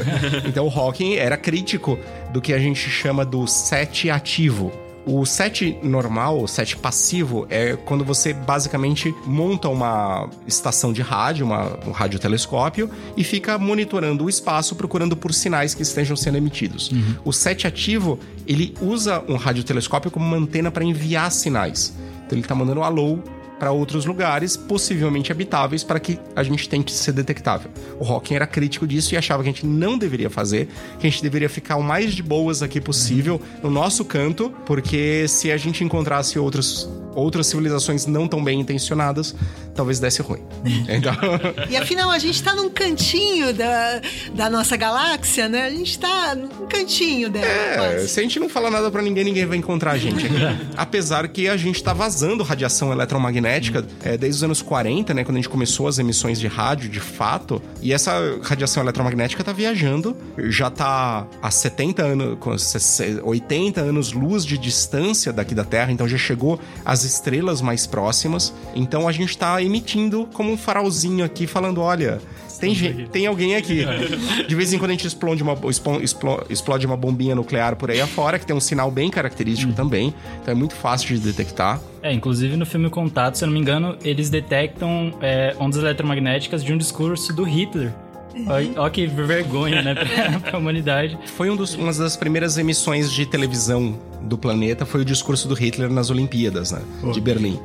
[0.48, 1.98] então o Hawking era crítico
[2.32, 4.72] do que a gente chama do set ativo.
[5.06, 11.46] O set normal, o set passivo, é quando você basicamente monta uma estação de rádio,
[11.46, 16.90] uma, um radiotelescópio, e fica monitorando o espaço, procurando por sinais que estejam sendo emitidos.
[16.90, 17.16] Uhum.
[17.24, 21.94] O set ativo, ele usa um radiotelescópio como uma antena para enviar sinais.
[22.26, 23.18] Então ele está mandando alô
[23.60, 27.70] para outros lugares, possivelmente habitáveis, para que a gente tente ser detectável.
[28.00, 30.66] O Hawking era crítico disso e achava que a gente não deveria fazer,
[30.98, 35.28] que a gente deveria ficar o mais de boas aqui possível, no nosso canto, porque
[35.28, 39.34] se a gente encontrasse outros, outras civilizações não tão bem intencionadas,
[39.74, 40.40] talvez desse ruim.
[40.90, 41.14] Então...
[41.68, 44.00] e afinal, a gente está num cantinho da,
[44.34, 45.66] da nossa galáxia, né?
[45.66, 47.46] A gente está num cantinho dela.
[47.46, 48.08] É, quase.
[48.08, 50.26] se a gente não falar nada para ninguém, ninguém vai encontrar a gente.
[50.76, 55.24] Apesar que a gente está vazando radiação eletromagnética magnética é, desde os anos 40, né?
[55.24, 57.62] Quando a gente começou as emissões de rádio, de fato.
[57.80, 60.16] E essa radiação eletromagnética tá viajando,
[60.48, 62.38] já tá a 70 anos,
[63.22, 68.52] 80 anos luz de distância daqui da Terra, então já chegou às estrelas mais próximas.
[68.74, 72.20] Então a gente tá emitindo como um farolzinho aqui, falando: olha,
[72.60, 73.84] tem, gente, tem alguém aqui.
[74.46, 75.56] De vez em quando a gente explode uma,
[76.48, 79.74] explode uma bombinha nuclear por aí afora, que tem um sinal bem característico hum.
[79.74, 80.14] também.
[80.42, 81.80] Então é muito fácil de detectar.
[82.02, 86.62] É, inclusive no filme Contato, se eu não me engano, eles detectam é, ondas eletromagnéticas
[86.62, 87.92] de um discurso do Hitler.
[88.76, 91.18] Olha que vergonha, né, pra, pra humanidade.
[91.36, 95.54] Foi um dos, uma das primeiras emissões de televisão do planeta, foi o discurso do
[95.54, 97.10] Hitler nas Olimpíadas, né, oh.
[97.10, 97.58] de Berlim.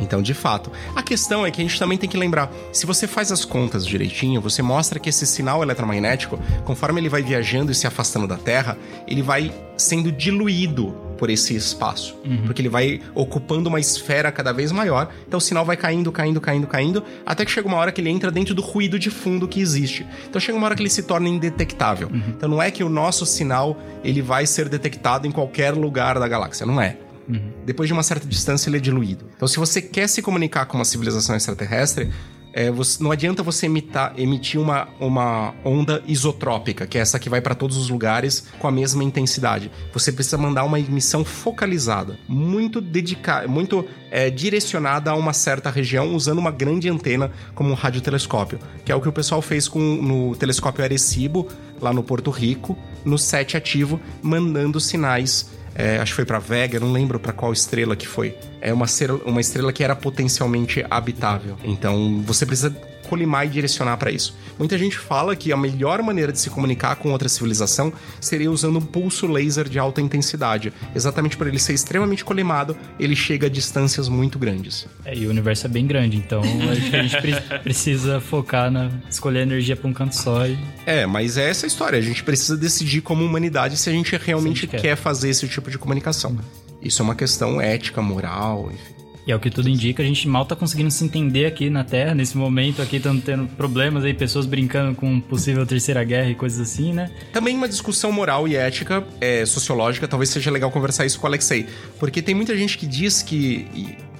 [0.00, 3.06] Então, de fato, a questão é que a gente também tem que lembrar: se você
[3.06, 7.74] faz as contas direitinho, você mostra que esse sinal eletromagnético, conforme ele vai viajando e
[7.74, 8.76] se afastando da Terra,
[9.06, 12.16] ele vai sendo diluído por esse espaço.
[12.24, 12.42] Uhum.
[12.44, 15.08] Porque ele vai ocupando uma esfera cada vez maior.
[15.26, 18.10] Então o sinal vai caindo, caindo, caindo, caindo, até que chega uma hora que ele
[18.10, 20.06] entra dentro do ruído de fundo que existe.
[20.28, 22.08] Então chega uma hora que ele se torna indetectável.
[22.08, 22.22] Uhum.
[22.28, 26.28] Então não é que o nosso sinal ele vai ser detectado em qualquer lugar da
[26.28, 26.98] galáxia, não é.
[27.28, 27.50] Uhum.
[27.64, 29.24] Depois de uma certa distância, ele é diluído.
[29.36, 32.10] Então, se você quer se comunicar com uma civilização extraterrestre,
[32.56, 37.28] é, você, não adianta você imitar, emitir uma, uma onda isotrópica, que é essa que
[37.28, 39.70] vai para todos os lugares com a mesma intensidade.
[39.92, 46.14] Você precisa mandar uma emissão focalizada, muito dedicada, muito é, direcionada a uma certa região,
[46.14, 49.78] usando uma grande antena como um radiotelescópio, que é o que o pessoal fez com,
[49.78, 51.46] no telescópio Arecibo,
[51.78, 56.80] lá no Porto Rico, no set ativo, mandando sinais é, acho que foi para Vega,
[56.80, 58.34] não lembro para qual estrela que foi.
[58.60, 58.86] É uma
[59.24, 61.58] uma estrela que era potencialmente habitável.
[61.62, 62.74] Então você precisa
[63.06, 64.36] colimar e direcionar para isso.
[64.58, 68.78] Muita gente fala que a melhor maneira de se comunicar com outra civilização seria usando
[68.78, 70.72] um pulso laser de alta intensidade.
[70.94, 74.86] Exatamente por ele ser extremamente colimado, ele chega a distâncias muito grandes.
[75.04, 77.16] É, e o universo é bem grande, então acho que a gente
[77.62, 80.46] precisa focar na escolher energia para um canto só.
[80.46, 80.58] E...
[80.84, 81.98] É, mas é essa a história.
[81.98, 84.80] A gente precisa decidir como humanidade se a gente realmente a gente quer.
[84.80, 86.36] quer fazer esse tipo de comunicação.
[86.80, 88.95] Isso é uma questão ética, moral, enfim.
[89.26, 91.82] E é o que tudo indica, a gente mal tá conseguindo se entender aqui na
[91.82, 96.34] Terra, nesse momento aqui, estamos tendo problemas aí, pessoas brincando com possível terceira guerra e
[96.36, 97.10] coisas assim, né?
[97.32, 101.28] Também uma discussão moral e ética, é, sociológica, talvez seja legal conversar isso com o
[101.28, 101.66] Alexei.
[101.98, 103.66] Porque tem muita gente que diz que.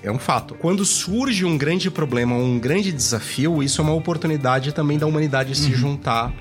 [0.03, 0.55] É um fato.
[0.55, 5.57] Quando surge um grande problema, um grande desafio, isso é uma oportunidade também da humanidade
[5.57, 6.33] se juntar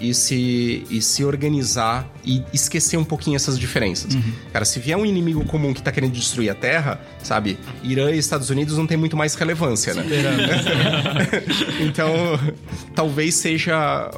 [0.00, 4.16] e se, e se organizar e esquecer um pouquinho essas diferenças.
[4.52, 7.58] Cara, se vier um inimigo comum que tá querendo destruir a Terra, sabe?
[7.82, 10.04] Irã e Estados Unidos não tem muito mais relevância, né?
[11.80, 12.14] então,
[12.94, 14.10] talvez seja,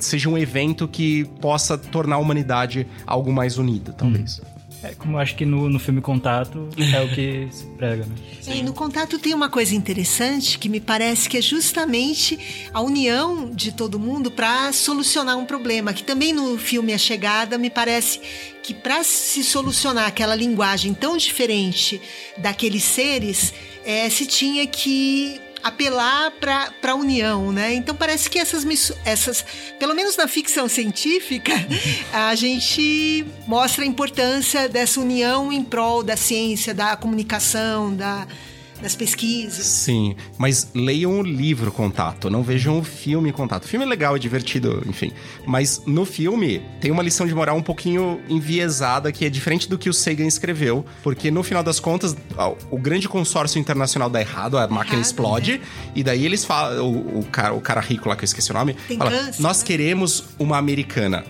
[0.00, 4.40] seja um evento que possa tornar a humanidade algo mais unida, talvez.
[4.84, 8.14] É, como acho que no, no filme Contato é o que se prega, né?
[8.46, 13.50] E no contato tem uma coisa interessante que me parece que é justamente a união
[13.50, 15.94] de todo mundo para solucionar um problema.
[15.94, 18.20] Que também no filme A Chegada me parece
[18.62, 22.00] que para se solucionar aquela linguagem tão diferente
[22.36, 23.54] daqueles seres,
[23.86, 27.72] eh, se tinha que apelar para a união, né?
[27.74, 29.44] Então parece que essas, essas,
[29.78, 31.52] pelo menos na ficção científica,
[32.12, 38.26] a gente mostra a importância dessa união em prol da ciência, da comunicação, da,
[38.84, 39.64] das pesquisas.
[39.66, 43.64] Sim, mas leiam o livro Contato, não vejam o filme Contato.
[43.64, 45.10] O filme é legal, é divertido, enfim.
[45.46, 49.78] Mas no filme tem uma lição de moral um pouquinho enviesada, que é diferente do
[49.78, 52.14] que o Sagan escreveu, porque no final das contas,
[52.70, 55.60] o grande consórcio internacional dá errado, a máquina Errado, explode,
[55.94, 58.54] e daí eles falam, o, o cara, o cara rico lá que eu esqueci o
[58.54, 61.24] nome, Tem fala, câncer, nós né?" queremos uma americana.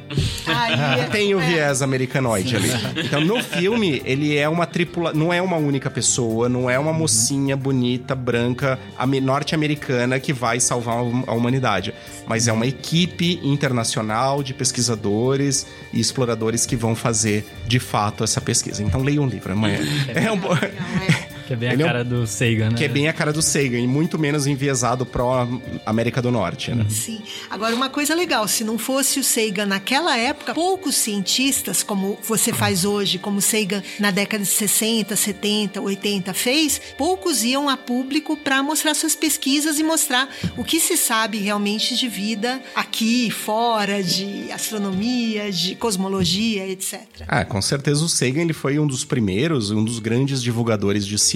[0.46, 1.46] Aí, é- Tem o é.
[1.46, 2.70] viés americanoide ali.
[3.04, 5.12] Então, no filme, ele é uma tripula...
[5.12, 10.58] Não é uma única pessoa, não é uma mocinha bonita, branca, ame- norte-americana que vai
[10.60, 11.92] salvar a humanidade.
[12.26, 18.40] Mas é uma equipe internacional de pesquisadores e exploradores que vão fazer, de fato, essa
[18.40, 18.82] pesquisa.
[18.82, 19.52] Então, leiam um livro.
[19.52, 19.78] Amanhã.
[20.14, 20.38] É um...
[20.38, 21.33] bo- Não, é.
[21.46, 22.76] Que é bem a Ele é um- cara do Sagan, né?
[22.76, 26.86] Que é bem a cara do Sagan e muito menos enviesado pró-América do Norte, né?
[26.88, 27.20] Sim.
[27.50, 32.52] Agora, uma coisa legal, se não fosse o Sagan naquela época, poucos cientistas, como você
[32.52, 37.76] faz hoje, como o Sagan na década de 60, 70, 80 fez, poucos iam a
[37.76, 43.30] público para mostrar suas pesquisas e mostrar o que se sabe realmente de vida aqui,
[43.30, 47.00] fora, de astronomia, de cosmologia, etc.
[47.28, 51.18] Ah, com certeza o Sagan ele foi um dos primeiros, um dos grandes divulgadores de
[51.18, 51.33] ciência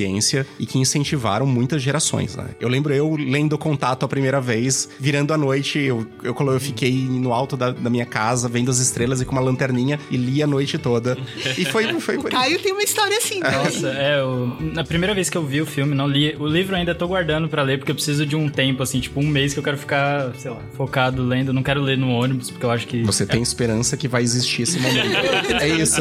[0.58, 2.46] e que incentivaram muitas gerações, né?
[2.60, 6.92] Eu lembro eu lendo Contato a primeira vez, virando à noite, eu, eu, eu fiquei
[6.92, 10.42] no alto da, da minha casa, vendo as estrelas e com uma lanterninha e li
[10.42, 11.16] a noite toda.
[11.56, 12.40] E foi, foi por isso.
[12.40, 13.58] Caio tem uma história assim também.
[13.58, 16.34] Nossa, é, o- na primeira vez que eu vi o filme, não li.
[16.38, 19.00] O livro eu ainda tô guardando pra ler, porque eu preciso de um tempo, assim,
[19.00, 21.48] tipo um mês que eu quero ficar, sei lá, focado lendo.
[21.48, 23.02] Eu não quero ler no ônibus, porque eu acho que.
[23.02, 25.16] Você tem esperança que vai existir esse momento.
[25.60, 26.00] é isso.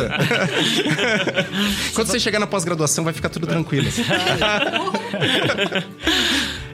[1.93, 3.86] Quando você chegar na pós-graduação, vai ficar tudo tranquilo.
[3.91, 5.83] Sabe?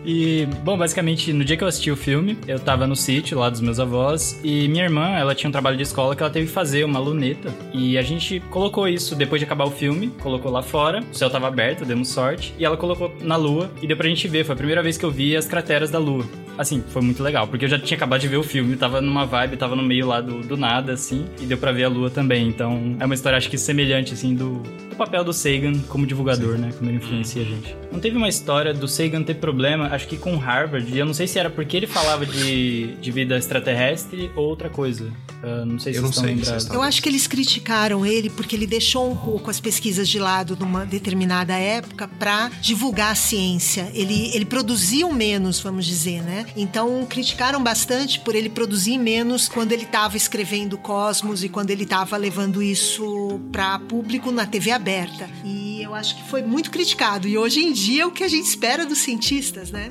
[0.06, 3.50] E, bom, basicamente, no dia que eu assisti o filme, eu tava no sítio lá
[3.50, 6.48] dos meus avós e minha irmã, ela tinha um trabalho de escola que ela teve
[6.48, 7.54] que fazer uma luneta.
[7.74, 11.30] E a gente colocou isso depois de acabar o filme, colocou lá fora, o céu
[11.30, 14.44] tava aberto, demos sorte, e ela colocou na lua e deu pra gente ver.
[14.44, 16.26] Foi a primeira vez que eu vi as crateras da lua.
[16.58, 19.26] Assim, foi muito legal, porque eu já tinha acabado de ver o filme, tava numa
[19.26, 22.12] vibe, tava no meio lá do, do nada, assim, e deu pra ver a lua
[22.12, 22.48] também.
[22.48, 26.58] Então, é uma história, acho que semelhante, assim, do, do papel do Sagan como divulgador,
[26.58, 26.72] né?
[26.78, 27.76] Como ele influencia a gente.
[27.92, 31.14] Não teve uma história do Sagan ter problema, acho que com Harvard, e eu não
[31.14, 35.12] sei se era porque ele falava de, de vida extraterrestre ou outra coisa.
[35.44, 36.70] Ah, não sei se Eu não vocês estão lembrados.
[36.70, 40.56] Eu acho que eles criticaram ele porque ele deixou um pouco as pesquisas de lado
[40.58, 43.92] numa determinada época para divulgar a ciência.
[43.94, 46.46] Ele, ele produziu menos, vamos dizer, né?
[46.56, 51.84] Então criticaram bastante por ele produzir menos quando ele estava escrevendo Cosmos e quando ele
[51.84, 55.30] estava levando isso para público na TV aberta.
[55.44, 57.28] E eu acho que foi muito criticado.
[57.28, 59.83] E hoje em dia é o que a gente espera dos cientistas, né?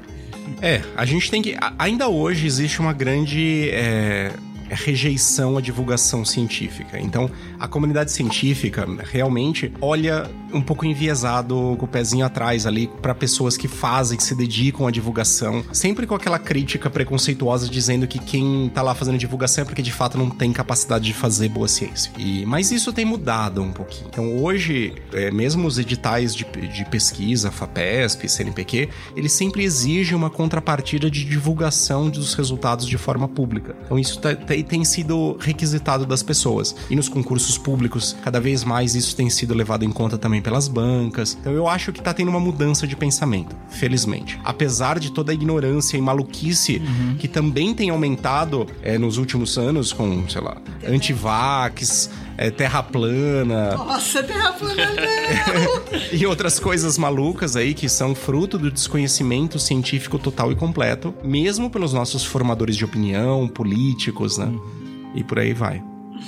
[0.60, 1.56] É, a gente tem que.
[1.78, 4.32] Ainda hoje existe uma grande é,
[4.74, 6.98] rejeição à divulgação científica.
[6.98, 13.14] Então, a comunidade científica realmente olha um pouco enviesado, com o pezinho atrás ali, para
[13.14, 18.18] pessoas que fazem, que se dedicam à divulgação, sempre com aquela crítica preconceituosa dizendo que
[18.18, 21.68] quem tá lá fazendo divulgação é porque de fato não tem capacidade de fazer boa
[21.68, 22.12] ciência.
[22.18, 24.08] E, mas isso tem mudado um pouquinho.
[24.08, 30.30] Então, hoje, é, mesmo os editais de, de pesquisa, FAPESP, CNPq, eles sempre exigem uma
[30.30, 33.74] contrapartida de divulgação dos resultados de forma pública.
[33.84, 36.74] Então, isso tá- tem- tem sido requisitado das pessoas.
[36.90, 40.66] E nos concursos públicos, cada vez mais isso tem sido levado em conta também pelas
[40.66, 41.36] bancas.
[41.40, 44.38] Então, eu acho que tá tendo uma mudança de pensamento, felizmente.
[44.44, 46.80] Apesar de toda a ignorância e maluquice
[47.18, 53.74] que também tem aumentado é, nos últimos anos com, sei lá, antivax, é, terra plana.
[53.76, 54.82] Nossa, terra plana
[56.12, 61.70] e outras coisas malucas aí que são fruto do desconhecimento científico total e completo, mesmo
[61.70, 64.52] pelos nossos formadores de opinião, políticos, né?
[65.14, 65.82] E por aí vai.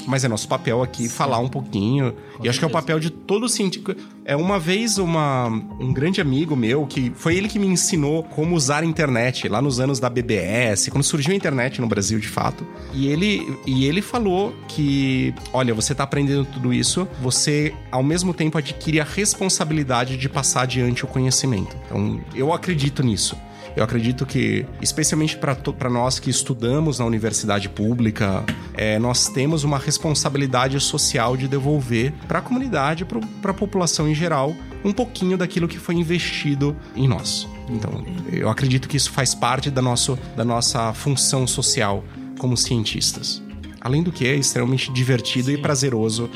[0.06, 2.14] Mas é nosso papel aqui falar um pouquinho.
[2.36, 3.94] Com e acho que é o papel de todo científico.
[4.24, 8.54] É uma vez uma, um grande amigo meu, que foi ele que me ensinou como
[8.54, 12.28] usar a internet, lá nos anos da BBS, quando surgiu a internet no Brasil de
[12.28, 12.66] fato.
[12.92, 18.32] E ele, e ele falou que, olha, você está aprendendo tudo isso, você ao mesmo
[18.32, 21.76] tempo adquire a responsabilidade de passar adiante o conhecimento.
[21.86, 23.36] Então, eu acredito nisso.
[23.76, 28.44] Eu acredito que, especialmente para nós que estudamos na universidade pública,
[28.74, 34.14] é, nós temos uma responsabilidade social de devolver para a comunidade, para a população em
[34.14, 34.54] geral,
[34.84, 37.48] um pouquinho daquilo que foi investido em nós.
[37.68, 42.04] Então, eu acredito que isso faz parte da, nosso, da nossa função social
[42.38, 43.42] como cientistas.
[43.80, 45.54] Além do que, é extremamente divertido Sim.
[45.54, 46.30] e prazeroso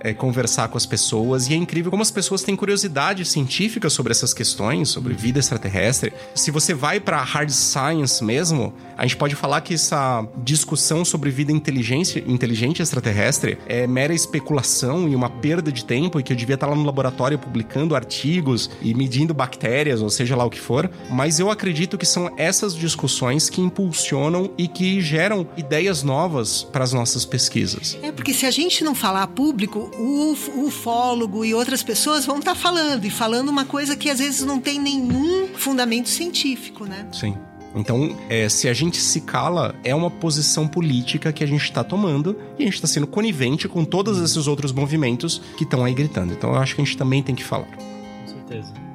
[0.00, 1.48] é, conversar com as pessoas.
[1.48, 6.12] E é incrível como as pessoas têm curiosidade científica sobre essas questões, sobre vida extraterrestre.
[6.34, 11.30] Se você vai para hard science mesmo, a gente pode falar que essa discussão sobre
[11.30, 16.36] vida inteligente, inteligente extraterrestre é mera especulação e uma perda de tempo e que eu
[16.36, 20.60] devia estar lá no laboratório publicando artigos e medindo bactérias, ou seja lá o que
[20.60, 20.90] for.
[21.10, 26.84] Mas eu acredito que são essas discussões que impulsionam e que geram ideias novas para
[26.84, 27.98] as nossas pesquisas.
[28.02, 32.54] É porque se a gente não falar público, o ufólogo e outras pessoas vão estar
[32.54, 37.06] tá falando e falando uma coisa que às vezes não tem nenhum fundamento científico, né?
[37.12, 37.36] Sim.
[37.74, 41.84] Então, é, se a gente se cala, é uma posição política que a gente está
[41.84, 45.94] tomando e a gente está sendo conivente com todos esses outros movimentos que estão aí
[45.94, 46.32] gritando.
[46.32, 47.68] Então, eu acho que a gente também tem que falar.
[47.68, 48.89] Com certeza.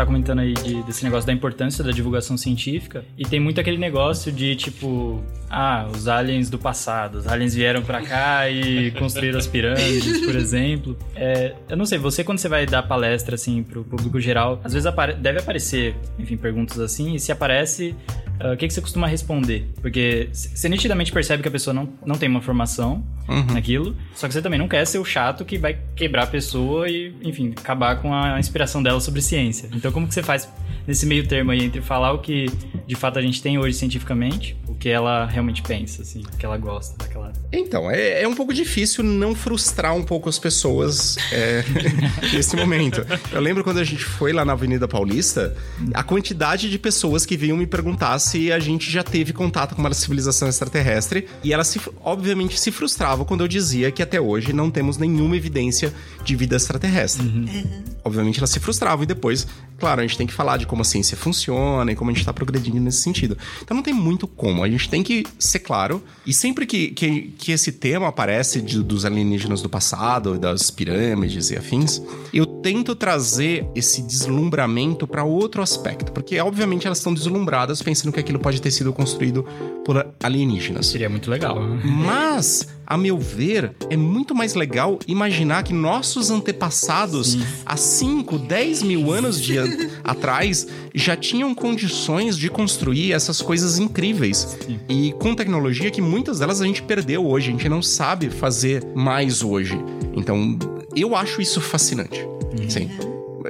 [0.00, 3.04] Tá comentando aí de, desse negócio da importância da divulgação científica.
[3.16, 7.18] E tem muito aquele negócio de tipo, ah, os aliens do passado.
[7.18, 10.96] Os aliens vieram para cá e construíram as pirâmides, por exemplo.
[11.14, 14.72] É, eu não sei, você quando você vai dar palestra assim pro público geral, às
[14.72, 17.94] vezes apare deve aparecer, enfim, perguntas assim, e se aparece,
[18.42, 19.68] uh, o que, que você costuma responder?
[19.80, 23.54] Porque você nitidamente percebe que a pessoa não, não tem uma formação uhum.
[23.54, 26.88] naquilo, só que você também não quer ser o chato que vai quebrar a pessoa
[26.88, 29.68] e, enfim, acabar com a inspiração dela sobre ciência.
[29.72, 30.48] Então, como que você faz
[30.86, 32.46] nesse meio termo aí entre falar o que
[32.86, 36.44] de fato a gente tem hoje cientificamente, o que ela realmente pensa, assim, o que
[36.44, 37.32] ela gosta daquela.
[37.52, 41.64] Então, é, é um pouco difícil não frustrar um pouco as pessoas é,
[42.34, 43.06] nesse momento.
[43.30, 45.56] Eu lembro quando a gente foi lá na Avenida Paulista,
[45.94, 49.80] a quantidade de pessoas que vinham me perguntar se a gente já teve contato com
[49.80, 54.52] uma civilização extraterrestre e elas, se, obviamente, se frustravam quando eu dizia que até hoje
[54.52, 55.92] não temos nenhuma evidência
[56.24, 57.26] de vida extraterrestre.
[57.26, 57.82] Uhum.
[58.04, 59.48] Obviamente, elas se frustravam e depois,
[59.80, 62.20] claro, a gente tem que falar de como a ciência funciona e como a gente
[62.20, 63.36] está progredindo nesse sentido.
[63.62, 64.62] Então não tem muito como.
[64.62, 66.02] A gente tem que ser claro.
[66.26, 71.50] E sempre que, que, que esse tema aparece de, dos alienígenas do passado, das pirâmides
[71.50, 72.02] e afins,
[72.32, 76.12] eu tento trazer esse deslumbramento para outro aspecto.
[76.12, 79.44] Porque, obviamente, elas estão deslumbradas pensando que aquilo pode ter sido construído
[79.84, 80.86] por alienígenas.
[80.86, 81.58] Seria muito legal.
[81.58, 81.80] Né?
[81.84, 87.46] Mas a meu ver, é muito mais legal imaginar que nossos antepassados, Sim.
[87.64, 89.56] há 5, 10 mil anos de
[90.02, 94.58] atrás, já tinham condições de construir essas coisas incríveis.
[94.66, 94.80] Sim.
[94.88, 98.84] E com tecnologia que muitas delas a gente perdeu hoje, a gente não sabe fazer
[98.92, 99.78] mais hoje.
[100.16, 100.58] Então,
[100.96, 102.20] eu acho isso fascinante.
[102.58, 102.68] Uhum.
[102.68, 102.90] Sim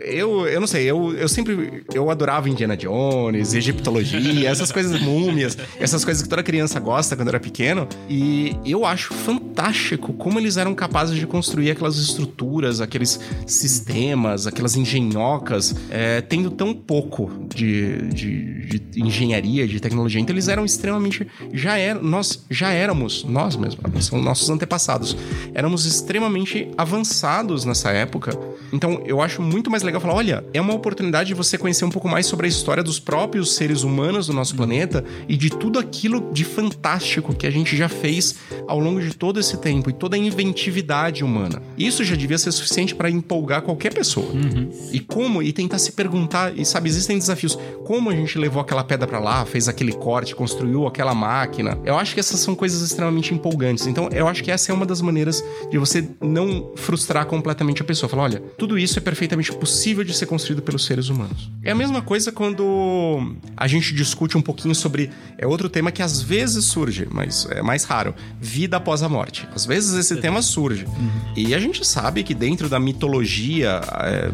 [0.02, 5.56] eu, eu não sei, eu, eu sempre eu adorava Indiana Jones, egiptologia, essas coisas múmias,
[5.78, 7.88] essas coisas que toda criança gosta quando era pequeno.
[8.08, 14.76] E eu acho fantástico como eles eram capazes de construir aquelas estruturas, aqueles sistemas, aquelas
[14.76, 20.20] engenhocas, é, tendo tão pouco de, de, de, engenharia, de tecnologia.
[20.20, 21.26] Então eles eram extremamente.
[21.52, 25.16] Já eram, nós já éramos, nós mesmos, são nossos antepassados,
[25.54, 28.38] éramos extremamente avançados nessa época.
[28.72, 31.84] Então eu acho muito mais mais legal falar: olha, é uma oportunidade de você conhecer
[31.84, 35.50] um pouco mais sobre a história dos próprios seres humanos do nosso planeta e de
[35.50, 38.36] tudo aquilo de fantástico que a gente já fez
[38.68, 41.62] ao longo de todo esse tempo e toda a inventividade humana.
[41.76, 44.26] Isso já devia ser suficiente para empolgar qualquer pessoa.
[44.26, 44.70] Uhum.
[44.92, 47.58] E como, e tentar se perguntar, e sabe, existem desafios.
[47.84, 51.78] Como a gente levou aquela pedra para lá, fez aquele corte, construiu aquela máquina.
[51.84, 53.86] Eu acho que essas são coisas extremamente empolgantes.
[53.86, 57.84] Então, eu acho que essa é uma das maneiras de você não frustrar completamente a
[57.84, 58.08] pessoa.
[58.08, 59.69] Falar, olha, tudo isso é perfeitamente possível
[60.04, 61.50] de ser construído pelos seres humanos.
[61.62, 65.10] É a mesma coisa quando a gente discute um pouquinho sobre.
[65.38, 69.48] É outro tema que às vezes surge, mas é mais raro: vida após a morte.
[69.54, 70.84] Às vezes esse tema surge.
[70.84, 71.10] Uhum.
[71.36, 74.30] E a gente sabe que dentro da mitologia é,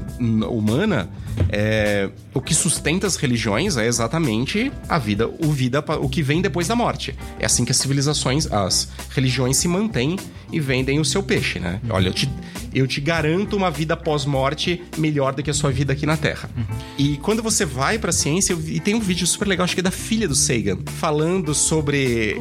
[0.47, 1.09] humana,
[1.49, 6.41] é, o que sustenta as religiões é exatamente a vida, o vida, o que vem
[6.41, 7.15] depois da morte.
[7.39, 10.17] É assim que as civilizações, as religiões se mantêm
[10.53, 11.81] e vendem o seu peixe, né?
[11.85, 11.91] Uhum.
[11.95, 12.31] Olha, eu te,
[12.75, 16.51] eu te garanto uma vida pós-morte melhor do que a sua vida aqui na Terra.
[16.57, 16.65] Uhum.
[16.99, 19.83] E quando você vai pra ciência, e tem um vídeo super legal, acho que é
[19.83, 22.37] da filha do Sagan, falando sobre,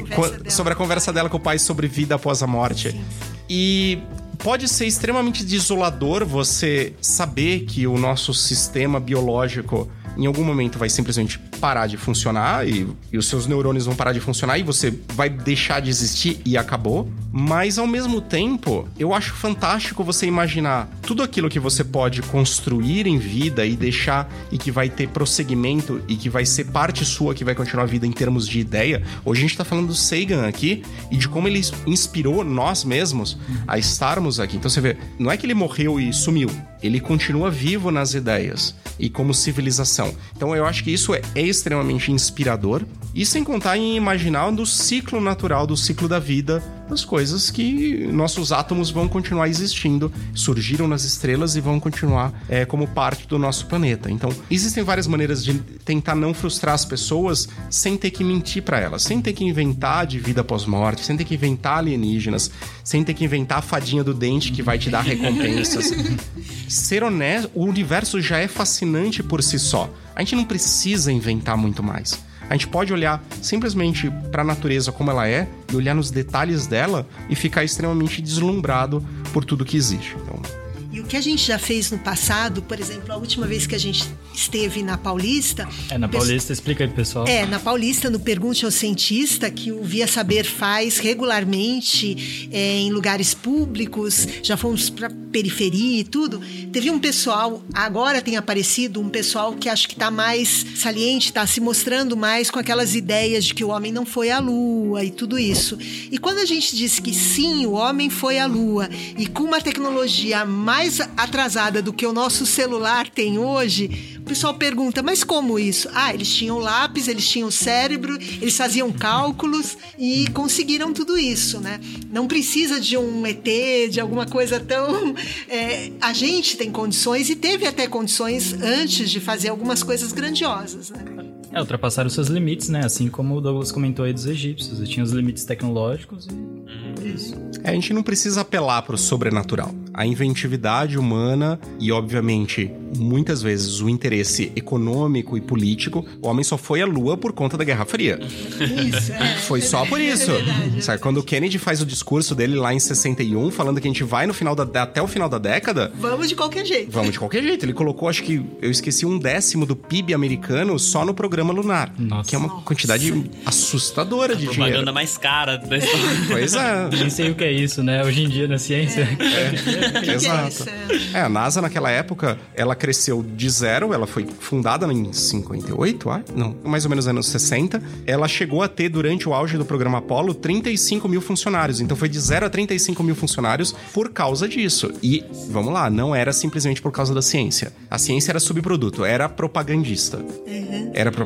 [0.49, 2.91] sobre a conversa dela com o pai sobre vida após a morte.
[2.91, 3.01] Sim.
[3.49, 3.99] E
[4.45, 10.89] pode ser extremamente desolador você saber que o nosso sistema biológico em algum momento vai
[10.89, 14.93] simplesmente parar de funcionar e, e, os seus neurônios vão parar de funcionar e você
[15.13, 17.09] vai deixar de existir e acabou.
[17.32, 23.07] Mas ao mesmo tempo, eu acho fantástico você imaginar tudo aquilo que você pode construir
[23.07, 27.34] em vida e deixar e que vai ter prosseguimento e que vai ser parte sua
[27.34, 29.03] que vai continuar a vida em termos de ideia.
[29.24, 33.38] Hoje a gente tá falando do Sagan aqui e de como ele inspirou nós mesmos
[33.68, 34.57] a estarmos aqui.
[34.57, 36.49] Então você vê, não é que ele morreu e sumiu,
[36.86, 40.13] ele continua vivo nas ideias e como civilização.
[40.36, 42.83] Então eu acho que isso é, extremamente inspirador.
[43.13, 48.07] E sem contar em imaginar do ciclo natural, do ciclo da vida, das coisas que
[48.07, 53.39] nossos átomos vão continuar existindo, surgiram nas estrelas e vão continuar é, como parte do
[53.39, 54.11] nosso planeta.
[54.11, 58.79] Então, existem várias maneiras de tentar não frustrar as pessoas sem ter que mentir para
[58.79, 62.51] elas, sem ter que inventar de vida pós-morte, sem ter que inventar alienígenas,
[62.83, 65.91] sem ter que inventar a fadinha do dente que vai te dar recompensas.
[66.69, 69.91] Ser honesto, o universo já é fascinante por si só.
[70.15, 72.19] A gente não precisa inventar muito mais.
[72.49, 76.67] A gente pode olhar simplesmente para a natureza como ela é e olhar nos detalhes
[76.67, 80.15] dela e ficar extremamente deslumbrado por tudo que existe.
[80.21, 80.64] Então,
[81.06, 84.03] que a gente já fez no passado, por exemplo, a última vez que a gente
[84.34, 85.68] esteve na Paulista.
[85.89, 87.28] É, na Paulista, explica aí, pessoal.
[87.28, 92.91] É, na Paulista, no Pergunte ao Cientista, que o Via Saber faz regularmente é, em
[92.91, 96.41] lugares públicos, já fomos para periferia e tudo.
[96.72, 101.45] Teve um pessoal, agora tem aparecido um pessoal que acho que está mais saliente, está
[101.45, 105.12] se mostrando mais com aquelas ideias de que o homem não foi à Lua e
[105.12, 105.78] tudo isso.
[106.10, 109.60] E quando a gente diz que sim, o homem foi à Lua e com uma
[109.60, 115.23] tecnologia mais mais atrasada do que o nosso celular tem hoje, o pessoal pergunta, mas
[115.23, 115.89] como isso?
[115.93, 121.79] Ah, eles tinham lápis, eles tinham cérebro, eles faziam cálculos e conseguiram tudo isso, né?
[122.11, 123.45] Não precisa de um ET,
[123.89, 125.15] de alguma coisa tão.
[125.47, 130.89] É, a gente tem condições e teve até condições antes de fazer algumas coisas grandiosas,
[130.89, 131.34] né?
[131.56, 132.84] É, ultrapassaram seus limites, né?
[132.84, 134.78] Assim como o Douglas comentou aí dos egípcios.
[134.78, 137.06] Eles tinham os limites tecnológicos e.
[137.08, 137.36] Isso.
[137.64, 143.41] É, a gente não precisa apelar para o sobrenatural a inventividade humana e, obviamente, muitas
[143.41, 146.06] vezes o interesse econômico e político.
[146.22, 148.20] O homem só foi à Lua por conta da Guerra Fria.
[148.22, 149.36] Isso, é.
[149.45, 150.32] Foi só por isso.
[150.32, 153.88] É verdade, Sabe, quando o Kennedy faz o discurso dele lá em 61, falando que
[153.88, 155.91] a gente vai no final da, até o final da década.
[155.95, 156.91] Vamos de qualquer jeito.
[156.91, 157.64] Vamos de qualquer jeito.
[157.64, 161.93] Ele colocou, acho que eu esqueci um décimo do PIB americano só no programa lunar.
[161.97, 162.29] Nossa.
[162.29, 162.63] Que é uma Nossa.
[162.63, 164.93] quantidade assustadora a de propaganda dinheiro.
[164.93, 166.05] mais cara da história.
[166.27, 166.89] Pois é.
[166.97, 168.03] Nem sei o que é isso, né?
[168.03, 169.01] Hoje em dia na ciência.
[169.01, 170.09] É.
[170.09, 170.13] é.
[170.13, 170.65] Exato.
[171.13, 176.21] É, a NASA naquela época, ela cresceu de zero, ela foi fundada em 58, ah,
[176.35, 177.81] não, mais ou menos anos 60.
[178.05, 181.79] Ela chegou a ter, durante o auge do programa Apollo, 35 mil funcionários.
[181.81, 184.91] Então foi de zero a 35 mil funcionários por causa disso.
[185.01, 187.71] E, vamos lá, não era simplesmente por causa da ciência.
[187.89, 190.17] A ciência era subproduto, era propagandista.
[190.17, 190.91] Uhum.
[190.93, 191.24] Era propagandista,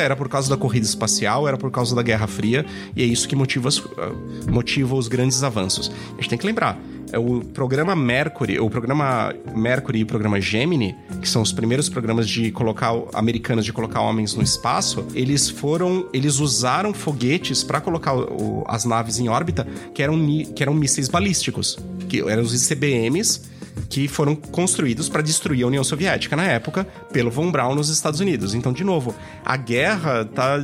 [0.00, 2.64] era por causa da corrida espacial, era por causa da Guerra Fria,
[2.94, 5.90] e é isso que motiva, uh, motiva os grandes avanços.
[6.12, 6.78] A gente tem que lembrar,
[7.12, 11.88] é o programa Mercury, o programa Mercury e o programa Gemini, que são os primeiros
[11.88, 17.80] programas de colocar americanos de colocar homens no espaço, eles foram, eles usaram foguetes para
[17.80, 20.20] colocar o, as naves em órbita, que eram
[20.54, 21.78] que eram mísseis balísticos,
[22.08, 27.30] que eram os ICBMs que foram construídos para destruir a União Soviética na época pelo
[27.30, 28.54] von Braun nos Estados Unidos.
[28.54, 29.14] Então, de novo,
[29.44, 30.58] a guerra está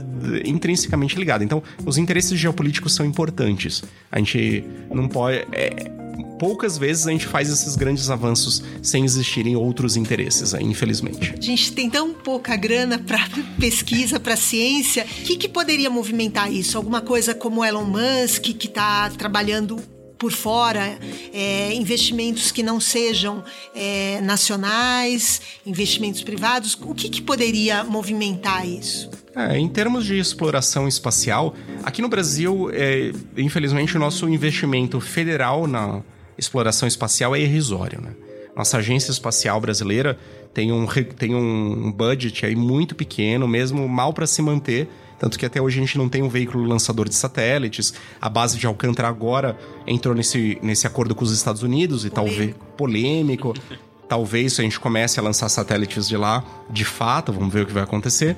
[0.44, 1.44] intrinsecamente ligada.
[1.44, 3.82] Então, os interesses geopolíticos são importantes.
[4.10, 5.46] A gente não pode.
[5.52, 5.90] É,
[6.38, 11.34] poucas vezes a gente faz esses grandes avanços sem existirem outros interesses, infelizmente.
[11.36, 13.18] A gente tem tão pouca grana para
[13.58, 15.04] pesquisa, para ciência.
[15.04, 16.76] O que, que poderia movimentar isso?
[16.76, 19.80] Alguma coisa como Elon Musk, que está trabalhando
[20.18, 20.98] por fora,
[21.32, 23.44] é, investimentos que não sejam
[23.74, 26.78] é, nacionais, investimentos privados?
[26.80, 29.10] O que, que poderia movimentar isso?
[29.34, 35.66] É, em termos de exploração espacial, aqui no Brasil, é, infelizmente, o nosso investimento federal
[35.66, 36.02] na
[36.38, 38.00] exploração espacial é irrisório.
[38.00, 38.12] Né?
[38.56, 40.18] Nossa agência espacial brasileira
[40.54, 40.86] tem um,
[41.18, 44.88] tem um budget aí muito pequeno, mesmo mal para se manter.
[45.18, 47.94] Tanto que até hoje a gente não tem um veículo lançador de satélites.
[48.20, 52.54] A base de Alcântara agora entrou nesse, nesse acordo com os Estados Unidos e talvez
[52.76, 53.54] polêmico.
[54.08, 57.72] talvez a gente comece a lançar satélites de lá, de fato, vamos ver o que
[57.72, 58.36] vai acontecer.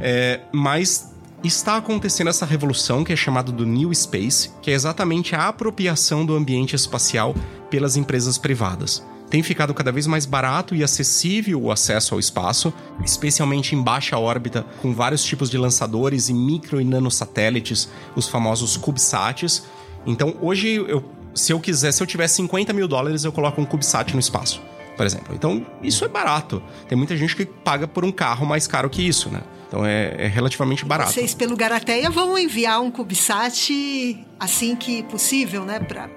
[0.00, 1.12] É, mas
[1.44, 6.24] está acontecendo essa revolução que é chamada do New Space, que é exatamente a apropriação
[6.24, 7.34] do ambiente espacial
[7.70, 9.02] pelas empresas privadas.
[9.30, 12.74] Tem ficado cada vez mais barato e acessível o acesso ao espaço,
[13.04, 18.76] especialmente em baixa órbita, com vários tipos de lançadores e micro e nanosatélites, os famosos
[18.76, 19.62] CubeSats.
[20.04, 23.64] Então, hoje, eu, se eu quiser, se eu tiver 50 mil dólares, eu coloco um
[23.64, 24.60] CubeSat no espaço,
[24.96, 25.32] por exemplo.
[25.32, 26.60] Então, isso é barato.
[26.88, 29.42] Tem muita gente que paga por um carro mais caro que isso, né?
[29.68, 31.12] Então é, é relativamente barato.
[31.12, 36.08] Vocês, pelo Garateia, vão enviar um CubeSat assim que possível, né, para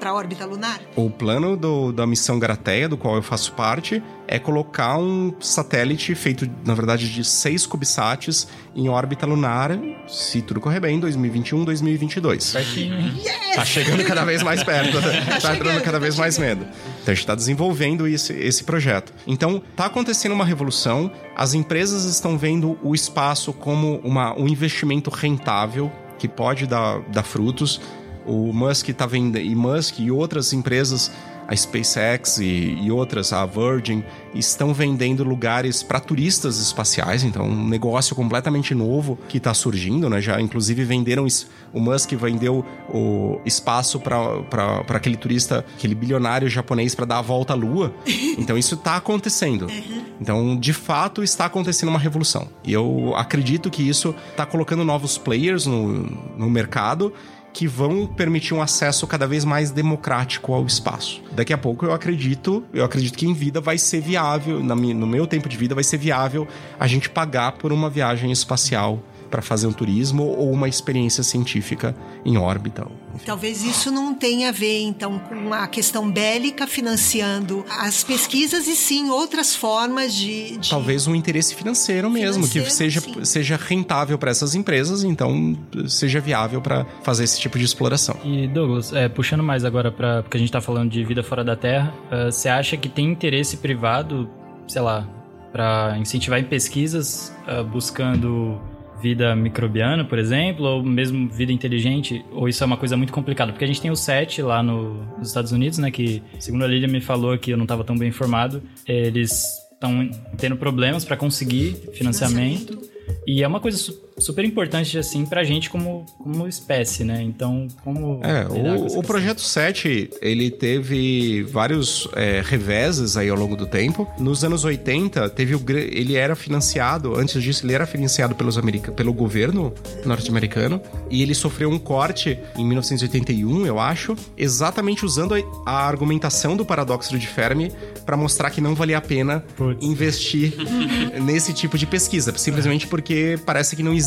[0.00, 0.80] a órbita lunar?
[0.94, 6.14] O plano do, da missão Garateia, do qual eu faço parte, é colocar um satélite
[6.14, 9.70] feito, na verdade, de seis CubeSats em órbita lunar,
[10.06, 12.44] se tudo correr bem, em 2021, 2022.
[12.44, 12.96] Certinho.
[13.16, 13.56] Yes!
[13.56, 16.62] Tá chegando cada vez mais perto, tá, tá entrando cada vez mais medo.
[16.62, 19.12] Então a gente está desenvolvendo esse, esse projeto.
[19.26, 25.10] Então, tá acontecendo uma revolução, as empresas estão vendo o espaço como uma, um investimento
[25.10, 25.90] rentável
[26.24, 27.82] que pode dar, dar frutos.
[28.24, 31.12] O Musk está vendo e Musk e outras empresas
[31.46, 37.68] a SpaceX e, e, outras, a Virgin, estão vendendo lugares para turistas espaciais, então um
[37.68, 40.20] negócio completamente novo que está surgindo, né?
[40.20, 41.26] Já inclusive venderam
[41.72, 47.52] o Musk vendeu o espaço para aquele turista, aquele bilionário japonês para dar a volta
[47.52, 47.92] à Lua.
[48.36, 49.66] Então isso está acontecendo.
[49.66, 50.04] Uhum.
[50.20, 52.48] Então, de fato, está acontecendo uma revolução.
[52.64, 56.02] E eu acredito que isso está colocando novos players no,
[56.36, 57.12] no mercado
[57.54, 61.22] que vão permitir um acesso cada vez mais democrático ao espaço.
[61.30, 65.24] Daqui a pouco eu acredito, eu acredito que em vida vai ser viável, no meu
[65.24, 66.48] tempo de vida vai ser viável
[66.80, 69.00] a gente pagar por uma viagem espacial
[69.34, 71.92] para fazer um turismo ou uma experiência científica
[72.24, 72.86] em órbita.
[73.26, 78.76] Talvez isso não tenha a ver, então, com a questão bélica financiando as pesquisas e
[78.76, 80.56] sim outras formas de.
[80.58, 80.70] de...
[80.70, 85.58] Talvez um interesse financeiro mesmo, financeiro, que seja, seja rentável para essas empresas, então
[85.88, 88.16] seja viável para fazer esse tipo de exploração.
[88.22, 90.22] E, Douglas, é, puxando mais agora para.
[90.22, 93.10] Porque a gente está falando de vida fora da Terra, uh, você acha que tem
[93.10, 94.30] interesse privado,
[94.68, 95.08] sei lá,
[95.50, 98.60] para incentivar em pesquisas uh, buscando
[99.04, 103.52] vida microbiana, por exemplo, ou mesmo vida inteligente, ou isso é uma coisa muito complicada?
[103.52, 106.66] Porque a gente tem o SET lá no, nos Estados Unidos, né, que, segundo a
[106.66, 111.18] Lilia me falou que eu não estava tão bem informado, eles estão tendo problemas para
[111.18, 112.72] conseguir financiamento.
[112.72, 112.94] financiamento
[113.26, 113.76] e é uma coisa
[114.18, 117.22] super importante, assim, pra gente como, como espécie, né?
[117.22, 118.20] Então, como.
[118.22, 124.06] É, o, o projeto 7, ele teve vários é, reveses aí ao longo do tempo.
[124.18, 128.92] Nos anos 80, teve o, ele era financiado, antes disso, ele era financiado pelos america,
[128.92, 129.72] pelo governo
[130.04, 130.80] norte-americano.
[131.10, 135.34] E ele sofreu um corte em 1981, eu acho, exatamente usando
[135.66, 137.70] a, argumentação do paradoxo de Fermi
[138.06, 139.84] para mostrar que não valia a pena Putz.
[139.84, 140.54] investir
[141.22, 142.32] nesse tipo de pesquisa.
[142.36, 144.03] Simplesmente porque parece que não existe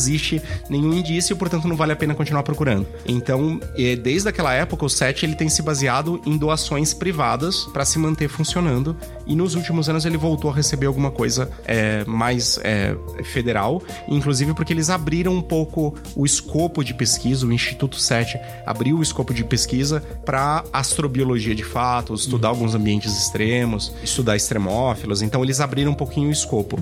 [0.70, 2.88] nenhum indício, portanto não vale a pena continuar procurando.
[3.06, 3.60] Então,
[4.02, 8.28] desde aquela época, o SET ele tem se baseado em doações privadas para se manter
[8.28, 8.95] funcionando
[9.26, 14.54] e nos últimos anos ele voltou a receber alguma coisa é, mais é, federal, inclusive
[14.54, 19.34] porque eles abriram um pouco o escopo de pesquisa, o Instituto SET abriu o escopo
[19.34, 22.56] de pesquisa para astrobiologia de fato, estudar uhum.
[22.56, 26.80] alguns ambientes extremos, estudar extremófilos, então eles abriram um pouquinho o escopo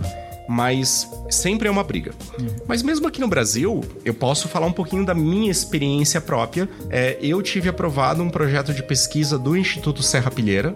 [0.48, 2.12] mas sempre é uma briga.
[2.40, 2.48] Uhum.
[2.68, 6.70] Mas mesmo aqui no Brasil, eu posso falar um pouquinho da minha experiência própria.
[6.90, 10.74] É, eu tive aprovado um projeto de pesquisa do Instituto Serra Pilheira,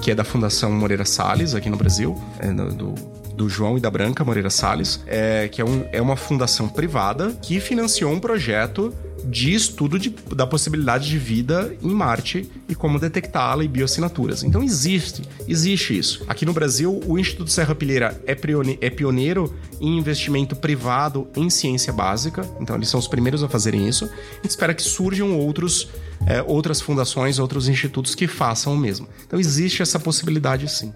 [0.00, 2.94] que é da Fundação Moreira Salles, aqui no Brasil, é, do,
[3.34, 7.32] do João e da Branca Moreira Salles, é, que é, um, é uma fundação privada
[7.42, 8.92] que financiou um projeto
[9.28, 14.42] de estudo de, da possibilidade de vida em Marte e como detectá-la e bioassinaturas.
[14.42, 16.24] Então existe, existe isso.
[16.26, 18.36] Aqui no Brasil, o Instituto Serra Pilheira é,
[18.80, 23.86] é pioneiro em investimento privado em ciência básica, então eles são os primeiros a fazerem
[23.86, 24.06] isso.
[24.06, 25.88] A gente espera que surjam outros,
[26.26, 29.08] é, outras fundações, outros institutos que façam o mesmo.
[29.26, 30.92] Então existe essa possibilidade sim.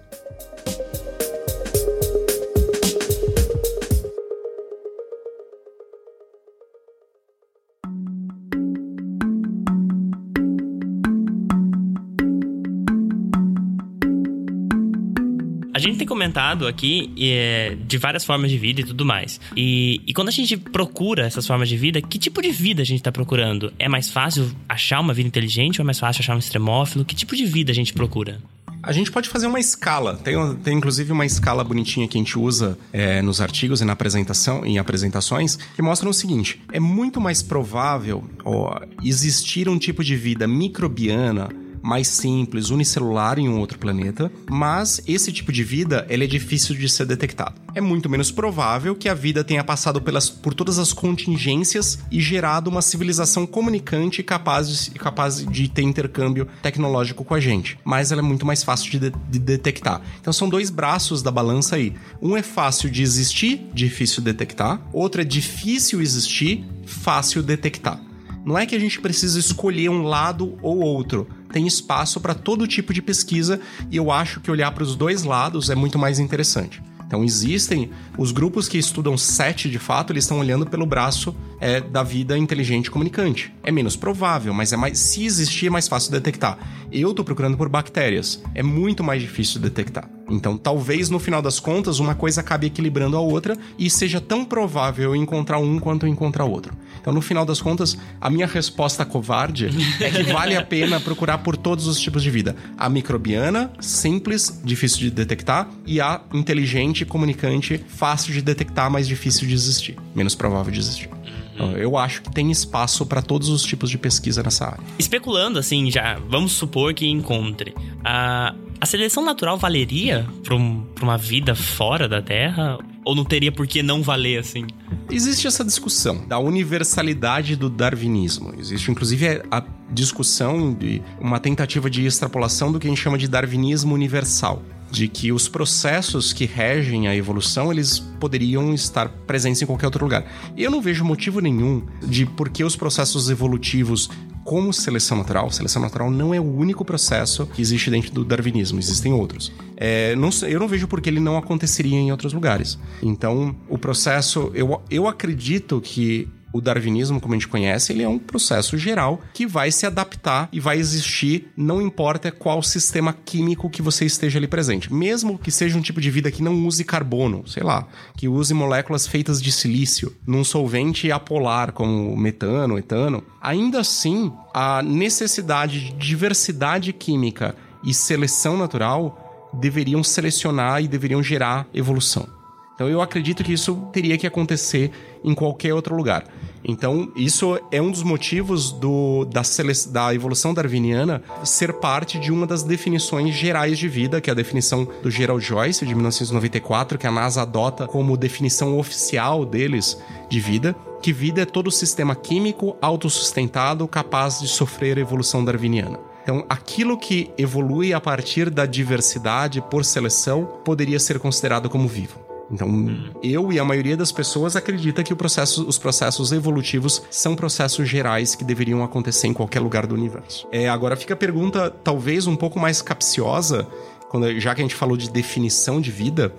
[16.23, 19.41] Comentado aqui é, de várias formas de vida e tudo mais.
[19.57, 22.85] E, e quando a gente procura essas formas de vida, que tipo de vida a
[22.85, 23.73] gente está procurando?
[23.77, 27.03] É mais fácil achar uma vida inteligente ou é mais fácil achar um extremófilo?
[27.03, 28.39] Que tipo de vida a gente procura?
[28.81, 30.15] A gente pode fazer uma escala.
[30.15, 33.93] Tem, tem inclusive uma escala bonitinha que a gente usa é, nos artigos e na
[33.93, 40.03] apresentação, em apresentações, que mostram o seguinte: é muito mais provável ó, existir um tipo
[40.03, 41.49] de vida microbiana
[41.83, 46.75] mais simples, unicelular em um outro planeta, mas esse tipo de vida ele é difícil
[46.75, 47.61] de ser detectado.
[47.75, 52.21] É muito menos provável que a vida tenha passado pelas, por todas as contingências e
[52.21, 58.11] gerado uma civilização comunicante capaz de, capaz de ter intercâmbio tecnológico com a gente, mas
[58.11, 60.01] ela é muito mais fácil de, de, de detectar.
[60.21, 61.93] Então são dois braços da balança aí.
[62.21, 67.99] Um é fácil de existir, difícil detectar, outro é difícil existir, fácil detectar.
[68.45, 72.67] Não é que a gente precisa escolher um lado ou outro tem espaço para todo
[72.67, 76.19] tipo de pesquisa e eu acho que olhar para os dois lados é muito mais
[76.19, 76.81] interessante.
[77.05, 81.79] Então existem os grupos que estudam SET de fato, eles estão olhando pelo braço é,
[81.79, 83.53] da vida inteligente comunicante.
[83.63, 86.57] É menos provável, mas é mais se existir é mais fácil detectar.
[86.91, 90.09] Eu estou procurando por bactérias, é muito mais difícil detectar.
[90.29, 94.45] Então, talvez no final das contas uma coisa acabe equilibrando a outra e seja tão
[94.45, 96.73] provável encontrar um quanto encontrar outro.
[96.99, 99.69] Então, no final das contas, a minha resposta covarde
[99.99, 104.61] é que vale a pena procurar por todos os tipos de vida: a microbiana, simples,
[104.63, 110.35] difícil de detectar, e a inteligente, comunicante, fácil de detectar, mas difícil de existir, menos
[110.35, 111.09] provável de existir.
[111.53, 114.83] Então, eu acho que tem espaço para todos os tipos de pesquisa nessa área.
[114.97, 117.75] Especulando, assim, já vamos supor que encontre.
[118.03, 122.77] A, a seleção natural valeria para um, uma vida fora da Terra?
[123.05, 124.67] Ou não teria por que não valer assim?
[125.09, 128.53] Existe essa discussão da universalidade do darwinismo.
[128.59, 133.25] Existe, inclusive, a discussão de uma tentativa de extrapolação do que a gente chama de
[133.25, 134.61] darwinismo universal
[134.91, 140.03] de que os processos que regem a evolução eles poderiam estar presentes em qualquer outro
[140.05, 140.23] lugar.
[140.55, 144.07] Eu não vejo motivo nenhum de por que os processos evolutivos
[144.43, 148.79] como seleção natural, seleção natural não é o único processo que existe dentro do darwinismo,
[148.79, 149.51] existem outros.
[149.77, 152.77] É, não, eu não vejo por que ele não aconteceria em outros lugares.
[153.01, 158.07] Então, o processo, eu, eu acredito que o darwinismo, como a gente conhece, ele é
[158.07, 163.69] um processo geral que vai se adaptar e vai existir, não importa qual sistema químico
[163.69, 164.93] que você esteja ali presente.
[164.93, 168.53] Mesmo que seja um tipo de vida que não use carbono, sei lá, que use
[168.53, 175.93] moléculas feitas de silício, num solvente apolar como metano, etano, ainda assim, a necessidade de
[175.93, 182.42] diversidade química e seleção natural deveriam selecionar e deveriam gerar evolução.
[182.75, 184.91] Então eu acredito que isso teria que acontecer
[185.23, 186.25] em qualquer outro lugar.
[186.65, 189.41] Então, isso é um dos motivos do, da,
[189.89, 194.35] da evolução darwiniana ser parte de uma das definições gerais de vida, que é a
[194.35, 200.39] definição do Gerald Joyce, de 1994, que a NASA adota como definição oficial deles de
[200.39, 205.99] vida, que vida é todo sistema químico autossustentado capaz de sofrer evolução darwiniana.
[206.23, 212.32] Então, aquilo que evolui a partir da diversidade por seleção poderia ser considerado como vivo.
[212.53, 217.89] Então, eu e a maioria das pessoas acredita que processo, os processos evolutivos são processos
[217.89, 220.47] gerais que deveriam acontecer em qualquer lugar do universo.
[220.51, 223.67] É, agora fica a pergunta, talvez um pouco mais capciosa,
[224.07, 226.31] quando, já que a gente falou de definição de vida,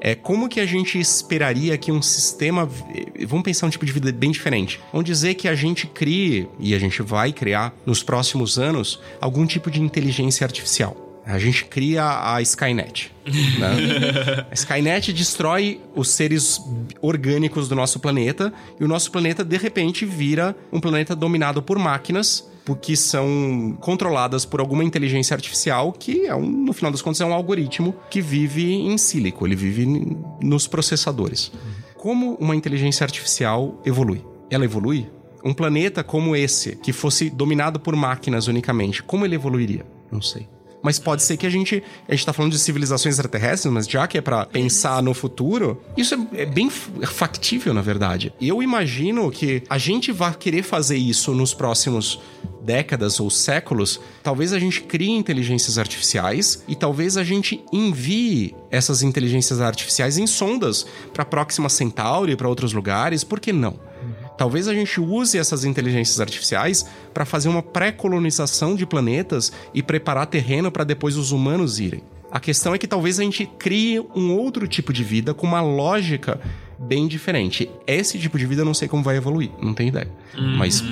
[0.00, 2.68] é como que a gente esperaria que um sistema.
[3.24, 4.80] Vamos pensar um tipo de vida bem diferente.
[4.90, 9.46] Vamos dizer que a gente crie, e a gente vai criar nos próximos anos, algum
[9.46, 11.11] tipo de inteligência artificial.
[11.24, 13.12] A gente cria a Skynet.
[13.58, 14.46] Né?
[14.50, 16.60] a Skynet destrói os seres
[17.00, 21.78] orgânicos do nosso planeta e o nosso planeta, de repente, vira um planeta dominado por
[21.78, 22.50] máquinas
[22.80, 27.24] que são controladas por alguma inteligência artificial que, é um, no final das contas, é
[27.24, 29.84] um algoritmo que vive em sílico, ele vive
[30.40, 31.50] nos processadores.
[31.96, 34.24] Como uma inteligência artificial evolui?
[34.48, 35.10] Ela evolui?
[35.44, 39.84] Um planeta como esse, que fosse dominado por máquinas unicamente, como ele evoluiria?
[40.10, 40.46] Não sei
[40.82, 41.82] mas pode ser que a gente.
[42.08, 45.80] A gente tá falando de civilizações extraterrestres, mas já que é para pensar no futuro,
[45.96, 48.32] isso é, é bem factível, na verdade.
[48.40, 52.20] Eu imagino que a gente vai querer fazer isso nos próximos
[52.62, 59.02] décadas ou séculos, talvez a gente crie inteligências artificiais e talvez a gente envie essas
[59.02, 63.78] inteligências artificiais em sondas para próxima Centauri, para outros lugares, por que não?
[64.42, 66.84] Talvez a gente use essas inteligências artificiais
[67.14, 72.02] para fazer uma pré-colonização de planetas e preparar terreno para depois os humanos irem.
[72.28, 75.60] A questão é que talvez a gente crie um outro tipo de vida com uma
[75.60, 76.40] lógica
[76.76, 77.70] bem diferente.
[77.86, 80.10] Esse tipo de vida eu não sei como vai evoluir, não tenho ideia.
[80.36, 80.56] Uhum.
[80.56, 80.82] Mas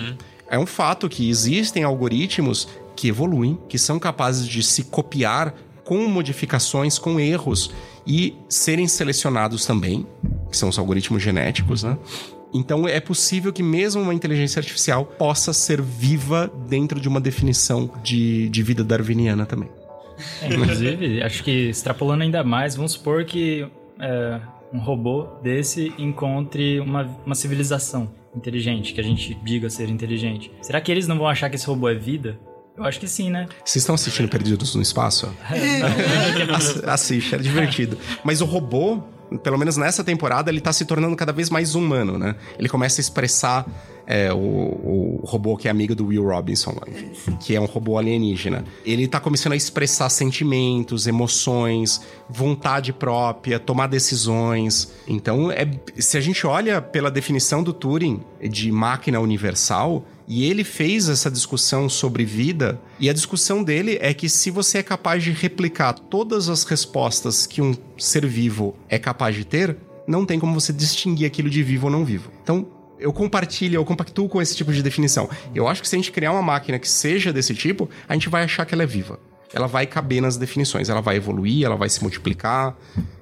[0.49, 6.07] é um fato que existem algoritmos que evoluem, que são capazes de se copiar com
[6.07, 7.73] modificações, com erros
[8.07, 10.07] e serem selecionados também,
[10.49, 11.99] que são os algoritmos genéticos, né?
[12.53, 17.91] Então é possível que mesmo uma inteligência artificial possa ser viva dentro de uma definição
[18.03, 19.69] de, de vida darwiniana também.
[20.43, 23.67] É, inclusive, acho que extrapolando ainda mais, vamos supor que
[23.99, 24.41] é,
[24.73, 30.53] um robô desse encontre uma, uma civilização inteligente, que a gente diga ser inteligente.
[30.63, 32.39] Será que eles não vão achar que esse robô é vida?
[32.77, 33.47] Eu acho que sim, né?
[33.65, 35.29] Vocês estão assistindo Perdidos no Espaço?
[35.53, 37.99] É, Assiste, é divertido.
[38.25, 39.03] Mas o robô,
[39.39, 42.35] pelo menos nessa temporada, ele tá se tornando cada vez mais humano, né?
[42.59, 43.67] Ele começa a expressar
[44.11, 46.75] é, o, o, robô que é amigo do Will Robinson,
[47.39, 48.65] que é um robô alienígena.
[48.85, 54.93] Ele tá começando a expressar sentimentos, emoções, vontade própria, tomar decisões.
[55.07, 60.65] Então, é, se a gente olha pela definição do Turing de máquina universal, e ele
[60.65, 65.23] fez essa discussão sobre vida, e a discussão dele é que se você é capaz
[65.23, 70.41] de replicar todas as respostas que um ser vivo é capaz de ter, não tem
[70.41, 72.33] como você distinguir aquilo de vivo ou não vivo.
[72.43, 72.67] Então,
[73.01, 75.29] eu compartilho, eu compactuo com esse tipo de definição.
[75.55, 78.29] Eu acho que se a gente criar uma máquina que seja desse tipo, a gente
[78.29, 79.19] vai achar que ela é viva.
[79.53, 82.77] Ela vai caber nas definições, ela vai evoluir, ela vai se multiplicar,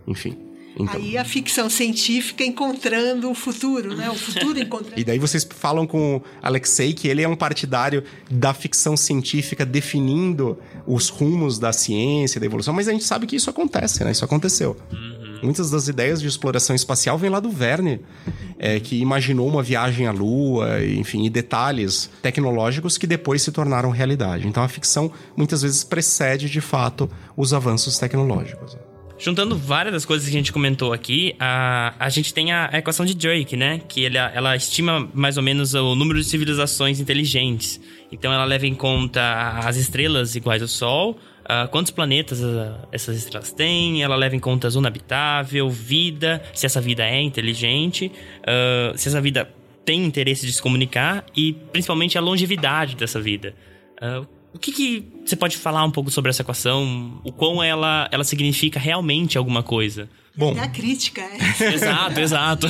[0.06, 0.36] enfim.
[0.78, 0.94] Então.
[0.94, 4.08] Aí a ficção científica encontrando o futuro, né?
[4.10, 5.00] O futuro encontrando.
[5.00, 9.66] e daí vocês falam com o Alexei que ele é um partidário da ficção científica
[9.66, 10.56] definindo
[10.86, 14.12] os rumos da ciência, da evolução, mas a gente sabe que isso acontece, né?
[14.12, 14.76] Isso aconteceu.
[14.92, 15.17] Uhum.
[15.42, 18.00] Muitas das ideias de exploração espacial vêm lá do Verne,
[18.58, 23.90] é, que imaginou uma viagem à Lua, enfim, e detalhes tecnológicos que depois se tornaram
[23.90, 24.46] realidade.
[24.46, 28.76] Então a ficção muitas vezes precede de fato os avanços tecnológicos.
[29.20, 32.78] Juntando várias das coisas que a gente comentou aqui, a, a gente tem a, a
[32.78, 33.80] equação de Drake, né?
[33.88, 37.80] Que ele, ela estima mais ou menos o número de civilizações inteligentes.
[38.12, 41.18] Então ela leva em conta as estrelas iguais ao Sol,
[41.48, 46.42] Uh, quantos planetas uh, essas estrelas têm, ela leva em conta a zona habitável, vida,
[46.52, 49.50] se essa vida é inteligente, uh, se essa vida
[49.82, 53.54] tem interesse de se comunicar e principalmente a longevidade dessa vida.
[54.52, 57.18] o que, que, você pode falar um pouco sobre essa equação?
[57.24, 60.06] O quão ela, ela significa realmente alguma coisa?
[60.36, 61.72] Bom, é a crítica, é.
[61.72, 62.66] exato, exato.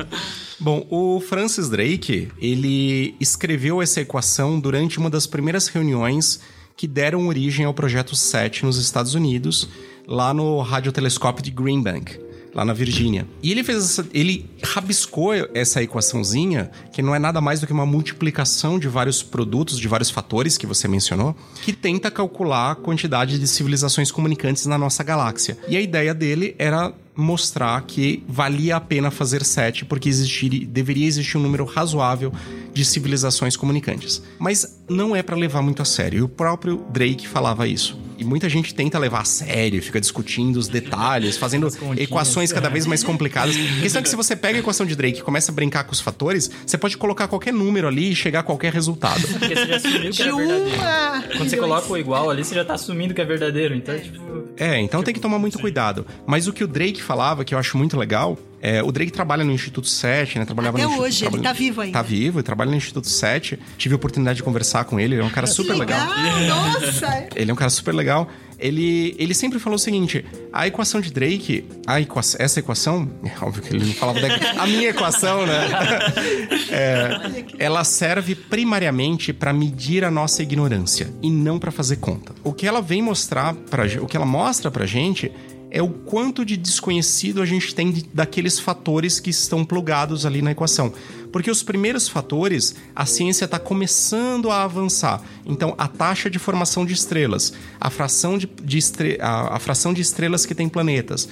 [0.58, 6.40] Bom, o Francis Drake, ele escreveu essa equação durante uma das primeiras reuniões
[6.76, 9.68] que deram origem ao projeto SET nos Estados Unidos,
[10.06, 12.18] lá no radiotelescópio de Green Bank,
[12.54, 13.26] lá na Virgínia.
[13.42, 17.72] E ele fez essa, ele rabiscou essa equaçãozinha, que não é nada mais do que
[17.72, 22.74] uma multiplicação de vários produtos, de vários fatores que você mencionou, que tenta calcular a
[22.74, 25.58] quantidade de civilizações comunicantes na nossa galáxia.
[25.68, 31.06] E a ideia dele era mostrar que valia a pena fazer sete, porque existir, deveria
[31.06, 32.32] existir um número razoável
[32.72, 34.22] de civilizações comunicantes.
[34.38, 37.98] Mas não é para levar muito a sério, e o próprio Drake falava isso.
[38.16, 42.86] E muita gente tenta levar a sério, fica discutindo os detalhes, fazendo equações cada vez
[42.86, 43.56] mais complicadas.
[43.56, 45.84] A questão é que se você pega a equação de Drake e começa a brincar
[45.84, 49.20] com os fatores, você pode colocar qualquer número ali e chegar a qualquer resultado.
[49.38, 51.36] Porque você já assumiu que é verdadeiro.
[51.36, 53.74] Quando você coloca o igual ali, você já tá assumindo que é verdadeiro.
[53.74, 54.48] Então, tipo...
[54.56, 56.06] É, então tem que tomar muito cuidado.
[56.26, 59.44] Mas o que o Drake falava, que eu acho muito legal, é, o Drake trabalha
[59.44, 60.46] no Instituto 7, né?
[60.46, 61.36] Trabalhava Até no hoje, trabalha...
[61.36, 61.98] ele tá vivo ainda.
[61.98, 63.58] Tá vivo, trabalha no Instituto 7.
[63.76, 66.00] Tive a oportunidade de conversar com ele, ele é um cara super legal.
[66.00, 66.70] legal.
[66.70, 67.28] Nossa!
[67.36, 68.26] ele é um cara super legal.
[68.58, 73.32] Ele, ele sempre falou o seguinte: a equação de Drake, a equação, essa equação, é
[73.44, 74.28] óbvio que ele não falava da
[74.62, 75.54] a minha equação, né?
[76.70, 82.34] É, ela serve primariamente para medir a nossa ignorância e não para fazer conta.
[82.42, 85.30] O que ela vem mostrar para o que ela mostra pra gente
[85.74, 90.52] é o quanto de desconhecido a gente tem daqueles fatores que estão plugados ali na
[90.52, 90.92] equação.
[91.32, 95.20] Porque os primeiros fatores, a ciência está começando a avançar.
[95.44, 99.92] Então, a taxa de formação de estrelas, a fração de, de estre, a, a, fração
[99.92, 101.28] de estrelas que tem planetas,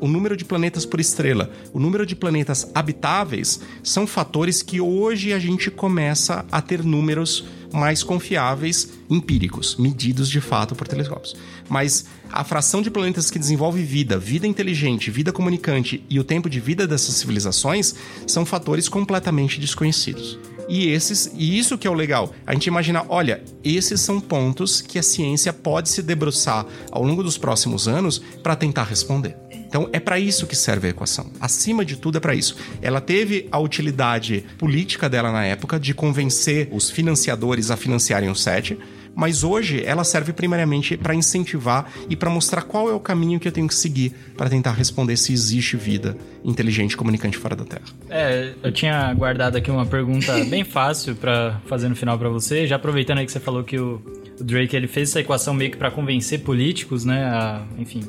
[0.00, 5.32] o número de planetas por estrela, o número de planetas habitáveis, são fatores que hoje
[5.32, 11.34] a gente começa a ter números mais confiáveis, empíricos, medidos de fato por telescópios.
[11.70, 16.48] Mas a fração de planetas que desenvolve vida, vida inteligente, vida comunicante e o tempo
[16.48, 17.94] de vida dessas civilizações
[18.26, 20.38] são fatores completamente desconhecidos.
[20.68, 22.34] E esses, e isso que é o legal.
[22.46, 27.22] A gente imagina, olha, esses são pontos que a ciência pode se debruçar ao longo
[27.22, 29.36] dos próximos anos para tentar responder.
[29.50, 31.30] Então é para isso que serve a equação.
[31.40, 32.56] Acima de tudo é para isso.
[32.80, 38.34] Ela teve a utilidade política dela na época de convencer os financiadores a financiarem o
[38.34, 38.78] SET,
[39.14, 43.46] mas hoje ela serve primariamente para incentivar e para mostrar qual é o caminho que
[43.46, 47.84] eu tenho que seguir para tentar responder se existe vida inteligente comunicante fora da Terra.
[48.08, 52.66] É, eu tinha guardado aqui uma pergunta bem fácil para fazer no final para você,
[52.66, 54.02] já aproveitando aí que você falou que o,
[54.40, 58.02] o Drake ele fez essa equação meio que para convencer políticos, né, a, enfim,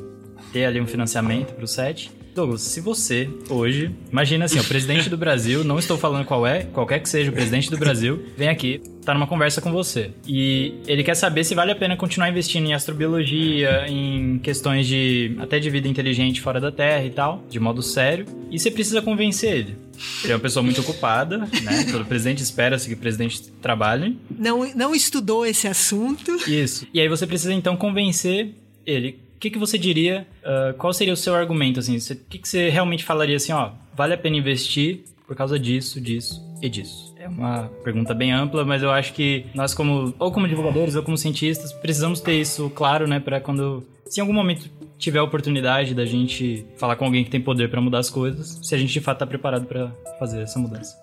[0.52, 2.10] ter ali um financiamento para o set.
[2.34, 6.64] Douglas, se você hoje, imagina assim, o presidente do Brasil, não estou falando qual é,
[6.64, 10.10] qualquer que seja o presidente do Brasil, vem aqui, tá numa conversa com você.
[10.26, 15.36] E ele quer saber se vale a pena continuar investindo em astrobiologia, em questões de
[15.38, 19.00] até de vida inteligente fora da Terra e tal, de modo sério, e você precisa
[19.00, 19.76] convencer ele.
[20.24, 21.86] Ele é uma pessoa muito ocupada, né?
[21.92, 24.18] Todo presidente espera-se que o presidente trabalhe.
[24.36, 26.36] Não, não estudou esse assunto.
[26.50, 26.84] Isso.
[26.92, 28.54] E aí você precisa então convencer
[28.84, 30.26] ele que, que você diria?
[30.42, 31.78] Uh, qual seria o seu argumento?
[31.78, 35.58] Assim, o que, que você realmente falaria assim, ó, vale a pena investir por causa
[35.58, 37.14] disso, disso e disso?
[37.18, 41.02] É uma pergunta bem ampla, mas eu acho que nós como ou como divulgadores ou
[41.02, 45.22] como cientistas precisamos ter isso claro, né, para quando se em algum momento tiver a
[45.22, 48.78] oportunidade da gente falar com alguém que tem poder para mudar as coisas, se a
[48.78, 50.96] gente de fato está preparado para fazer essa mudança.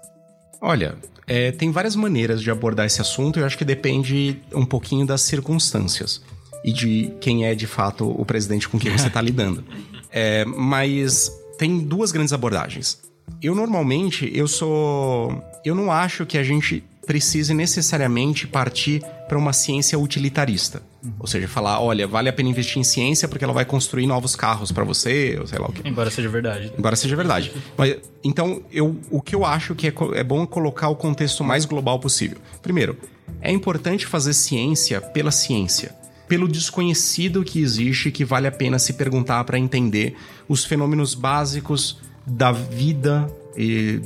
[0.59, 0.95] Olha,
[1.27, 5.05] é, tem várias maneiras de abordar esse assunto e eu acho que depende um pouquinho
[5.05, 6.21] das circunstâncias
[6.63, 9.63] e de quem é de fato o presidente com quem você está lidando.
[10.13, 12.99] É, mas tem duas grandes abordagens.
[13.41, 19.53] Eu normalmente eu sou, eu não acho que a gente precise necessariamente partir para uma
[19.53, 20.83] ciência utilitarista.
[21.19, 24.35] Ou seja, falar, olha, vale a pena investir em ciência porque ela vai construir novos
[24.35, 25.87] carros para você, ou sei lá o que.
[25.87, 26.71] Embora seja verdade.
[26.77, 27.51] Embora seja verdade.
[27.77, 31.65] Mas, então, eu, o que eu acho que é, é bom colocar o contexto mais
[31.65, 32.37] global possível.
[32.61, 32.97] Primeiro,
[33.41, 36.00] é importante fazer ciência pela ciência
[36.31, 40.15] pelo desconhecido que existe que vale a pena se perguntar para entender
[40.47, 43.29] os fenômenos básicos da vida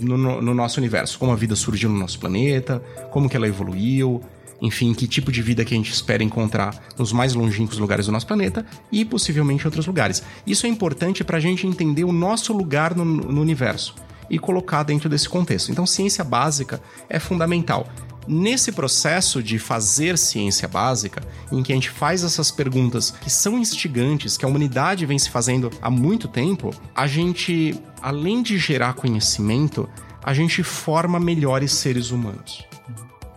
[0.01, 1.19] no, no, nosso universo.
[1.19, 4.23] Como a vida surgiu no nosso planeta, como que ela evoluiu,
[4.59, 8.11] enfim, que tipo de vida que a gente espera encontrar nos mais longínquos lugares do
[8.11, 10.23] nosso planeta e possivelmente outros lugares.
[10.47, 13.93] Isso é importante para a gente entender o nosso lugar no, no universo
[14.31, 15.71] e colocar dentro desse contexto.
[15.71, 17.87] Então, ciência básica é fundamental.
[18.27, 21.21] Nesse processo de fazer ciência básica,
[21.51, 25.29] em que a gente faz essas perguntas que são instigantes, que a humanidade vem se
[25.29, 29.87] fazendo há muito tempo, a gente, além de gerar conhecimento,
[30.23, 32.65] a gente forma melhores seres humanos.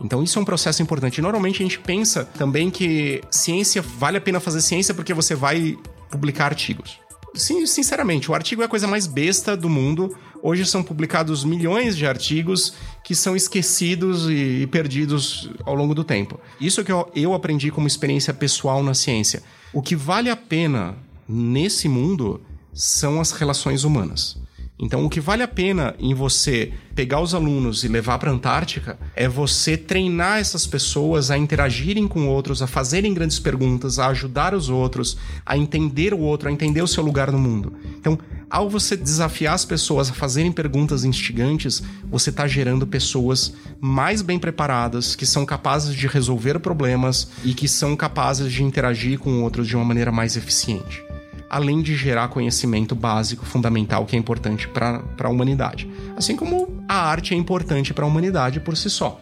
[0.00, 1.20] Então isso é um processo importante.
[1.20, 5.76] Normalmente a gente pensa também que ciência vale a pena fazer ciência porque você vai
[6.10, 6.98] publicar artigos.
[7.34, 10.16] Sim, sinceramente, o artigo é a coisa mais besta do mundo.
[10.42, 12.74] Hoje são publicados milhões de artigos
[13.04, 16.38] que são esquecidos e, perdidos ao longo do tempo.
[16.60, 19.42] Isso é que eu, eu aprendi como experiência pessoal na ciência.
[19.72, 20.96] O que vale a pena
[21.28, 22.40] nesse mundo
[22.72, 24.38] são as relações humanas.
[24.80, 28.32] Então, o que vale a pena em você pegar os alunos e levar para a
[28.32, 34.06] Antártica é você treinar essas pessoas a interagirem com outros, a fazerem grandes perguntas, a
[34.08, 37.72] ajudar os outros, a entender o outro, a entender o seu lugar no mundo.
[37.98, 38.16] Então,
[38.50, 44.38] ao você desafiar as pessoas a fazerem perguntas instigantes, você está gerando pessoas mais bem
[44.38, 49.66] preparadas, que são capazes de resolver problemas e que são capazes de interagir com outros
[49.66, 51.02] de uma maneira mais eficiente
[51.50, 55.88] além de gerar conhecimento básico, fundamental, que é importante para a humanidade.
[56.16, 59.20] Assim como a arte é importante para a humanidade por si só.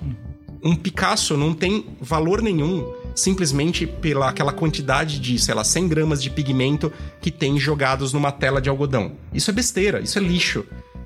[0.63, 2.85] Um Picasso não tem valor nenhum
[3.17, 8.31] simplesmente pela aquela quantidade de, sei lá, 100 gramas de pigmento que tem jogados numa
[8.31, 9.13] tela de algodão.
[9.33, 10.65] Isso é besteira, isso é lixo.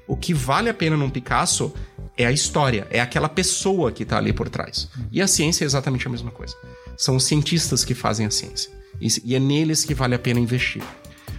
[0.08, 1.72] O que vale a pena num Picasso
[2.18, 4.88] é a história, é aquela pessoa que está ali por trás.
[5.12, 6.56] E a ciência é exatamente a mesma coisa.
[6.96, 8.70] São os cientistas que fazem a ciência.
[9.00, 10.82] E é neles que vale a pena investir.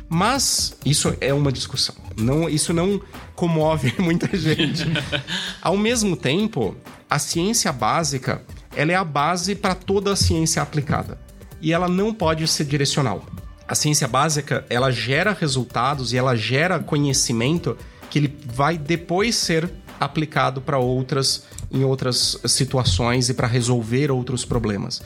[0.10, 1.96] Mas isso é uma discussão.
[2.18, 3.02] Não, isso não
[3.36, 4.86] comove muita gente.
[5.62, 6.76] Ao mesmo tempo,
[7.12, 8.42] a ciência básica
[8.74, 11.20] ela é a base para toda a ciência aplicada.
[11.62, 13.26] E ela não pode ser direcional.
[13.68, 17.78] A ciência básica, ela gera resultados e ela gera conhecimento
[18.10, 24.46] que ele vai depois ser aplicado para outras em outras situações e para resolver outros
[24.46, 25.02] problemas.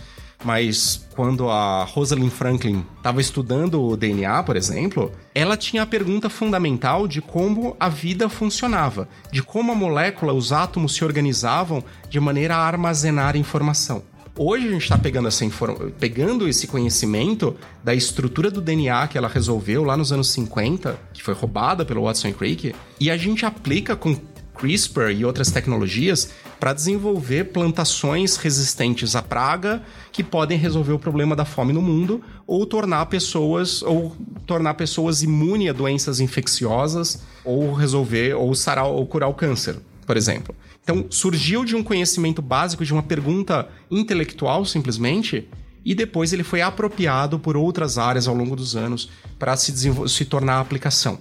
[0.46, 6.30] Mas quando a Rosalind Franklin estava estudando o DNA, por exemplo, ela tinha a pergunta
[6.30, 12.20] fundamental de como a vida funcionava, de como a molécula, os átomos se organizavam de
[12.20, 14.04] maneira a armazenar informação.
[14.38, 15.30] Hoje a gente está pegando,
[16.00, 21.24] pegando esse conhecimento da estrutura do DNA que ela resolveu lá nos anos 50, que
[21.24, 24.16] foi roubada pelo Watson Crick, e a gente aplica com
[24.56, 31.36] CRISPR e outras tecnologias para desenvolver plantações resistentes à praga que podem resolver o problema
[31.36, 37.74] da fome no mundo ou tornar pessoas ou tornar pessoas imunes a doenças infecciosas ou
[37.74, 40.56] resolver ou sarar ou curar o câncer, por exemplo.
[40.84, 45.48] Então, surgiu de um conhecimento básico de uma pergunta intelectual simplesmente
[45.84, 49.74] e depois ele foi apropriado por outras áreas ao longo dos anos para se,
[50.08, 51.20] se tornar aplicação.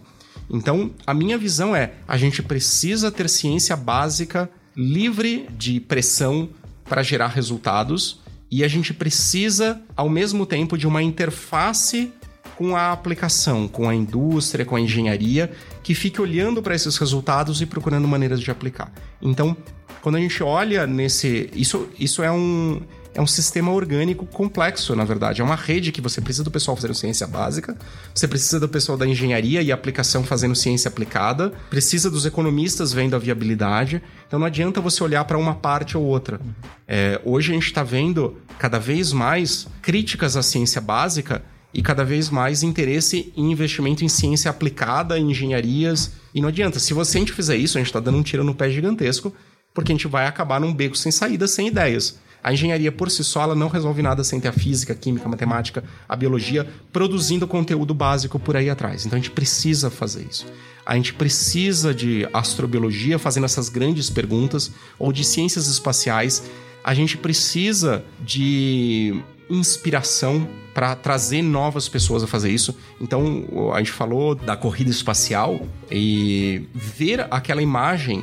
[0.50, 6.48] Então, a minha visão é: a gente precisa ter ciência básica livre de pressão
[6.84, 8.20] para gerar resultados
[8.50, 12.12] e a gente precisa, ao mesmo tempo, de uma interface
[12.56, 15.50] com a aplicação, com a indústria, com a engenharia,
[15.82, 18.92] que fique olhando para esses resultados e procurando maneiras de aplicar.
[19.20, 19.56] Então,
[20.00, 21.50] quando a gente olha nesse.
[21.54, 22.80] Isso, isso é um
[23.14, 25.40] é um sistema orgânico complexo, na verdade.
[25.40, 27.76] É uma rede que você precisa do pessoal fazendo ciência básica,
[28.12, 33.14] você precisa do pessoal da engenharia e aplicação fazendo ciência aplicada, precisa dos economistas vendo
[33.14, 34.02] a viabilidade.
[34.26, 36.40] Então não adianta você olhar para uma parte ou outra.
[36.88, 41.42] É, hoje a gente está vendo cada vez mais críticas à ciência básica
[41.72, 46.12] e cada vez mais interesse em investimento em ciência aplicada, em engenharias.
[46.34, 46.80] E não adianta.
[46.80, 49.34] Se você a gente fizer isso, a gente está dando um tiro no pé gigantesco,
[49.72, 52.18] porque a gente vai acabar num beco sem saída, sem ideias.
[52.44, 55.24] A engenharia por si só ela não resolve nada sem ter a física, a química,
[55.24, 59.06] a matemática, a biologia produzindo conteúdo básico por aí atrás.
[59.06, 60.46] Então a gente precisa fazer isso.
[60.84, 66.42] A gente precisa de astrobiologia fazendo essas grandes perguntas ou de ciências espaciais.
[66.84, 69.18] A gente precisa de
[69.48, 72.76] inspiração para trazer novas pessoas a fazer isso.
[73.00, 78.22] Então, a gente falou da corrida espacial e ver aquela imagem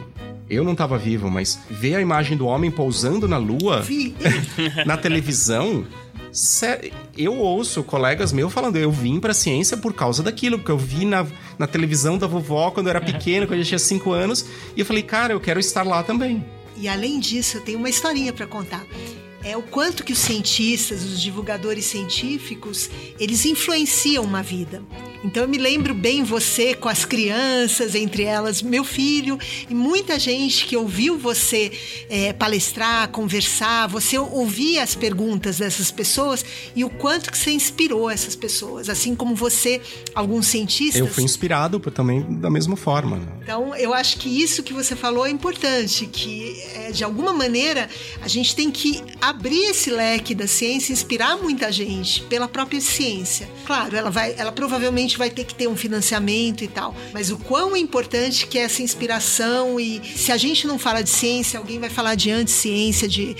[0.51, 3.83] eu não estava vivo, mas ver a imagem do homem pousando na lua
[4.85, 5.85] na televisão.
[7.17, 11.05] Eu ouço colegas meus falando, eu vim pra ciência por causa daquilo, porque eu vi
[11.05, 11.25] na,
[11.57, 14.45] na televisão da vovó quando eu era pequeno, quando eu tinha 5 anos,
[14.75, 16.43] e eu falei, cara, eu quero estar lá também.
[16.77, 18.85] E além disso, eu tenho uma historinha para contar
[19.43, 22.89] é o quanto que os cientistas, os divulgadores científicos,
[23.19, 24.81] eles influenciam uma vida.
[25.23, 29.37] Então eu me lembro bem você com as crianças, entre elas meu filho,
[29.69, 31.71] e muita gente que ouviu você
[32.09, 36.43] é, palestrar, conversar, você ouvia as perguntas dessas pessoas
[36.75, 39.79] e o quanto que você inspirou essas pessoas, assim como você,
[40.15, 40.99] alguns cientistas.
[40.99, 43.17] Eu fui inspirado por, também da mesma forma.
[43.17, 43.27] Né?
[43.43, 47.87] Então eu acho que isso que você falou é importante, que é, de alguma maneira
[48.21, 53.49] a gente tem que abrir esse leque da ciência, inspirar muita gente pela própria ciência.
[53.65, 56.95] Claro, ela vai, ela provavelmente vai ter que ter um financiamento e tal.
[57.13, 61.09] Mas o quão importante que é essa inspiração e se a gente não fala de
[61.09, 63.35] ciência, alguém vai falar de anticiência, de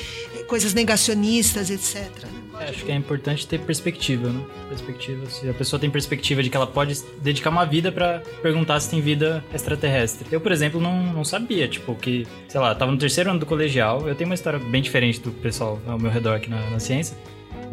[0.48, 2.31] coisas negacionistas, etc.
[2.62, 4.44] É, acho que é importante ter perspectiva, né?
[4.70, 5.26] Perspectiva.
[5.30, 8.90] Se a pessoa tem perspectiva de que ela pode dedicar uma vida para perguntar se
[8.90, 10.28] tem vida extraterrestre.
[10.32, 13.46] Eu, por exemplo, não, não sabia, tipo, que, sei lá, tava no terceiro ano do
[13.46, 14.08] colegial.
[14.08, 17.18] Eu tenho uma história bem diferente do pessoal ao meu redor aqui na, na ciência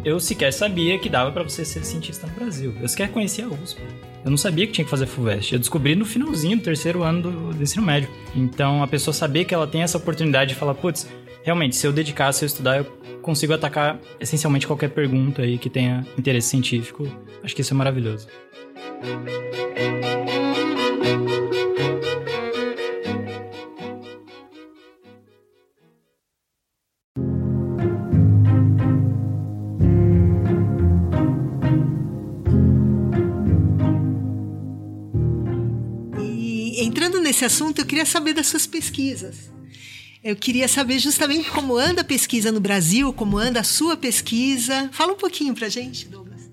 [0.05, 2.75] eu sequer sabia que dava para você ser cientista no Brasil.
[2.81, 3.81] Eu sequer conhecia a USP.
[4.25, 5.53] Eu não sabia que tinha que fazer FUVEST.
[5.53, 8.09] Eu descobri no finalzinho do terceiro ano do, do ensino médio.
[8.35, 11.09] Então, a pessoa saber que ela tem essa oportunidade de falar, putz,
[11.43, 12.85] realmente, se eu dedicar, se eu estudar, eu
[13.23, 17.07] consigo atacar essencialmente qualquer pergunta aí que tenha interesse científico.
[17.43, 18.29] Acho que isso é maravilhoso.
[37.29, 39.58] nesse assunto, eu queria saber das suas pesquisas.
[40.23, 44.91] Eu queria saber justamente como anda a pesquisa no Brasil, como anda a sua pesquisa.
[44.93, 46.51] Fala um pouquinho pra gente, Douglas.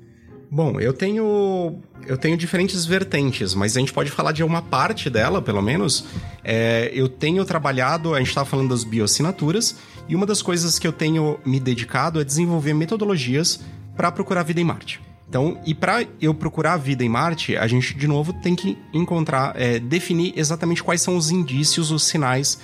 [0.52, 5.10] Bom, eu tenho eu tenho diferentes vertentes, mas a gente pode falar de uma parte
[5.10, 6.06] dela, pelo menos.
[6.44, 9.76] É, eu tenho trabalhado, a gente estava falando das bioassinaturas,
[10.08, 13.60] e uma das coisas que eu tenho me dedicado é desenvolver metodologias
[13.96, 15.02] para procurar vida em Marte.
[15.28, 19.60] Então, e para eu procurar vida em Marte, a gente de novo tem que encontrar,
[19.60, 22.60] é, definir exatamente quais são os indícios, os sinais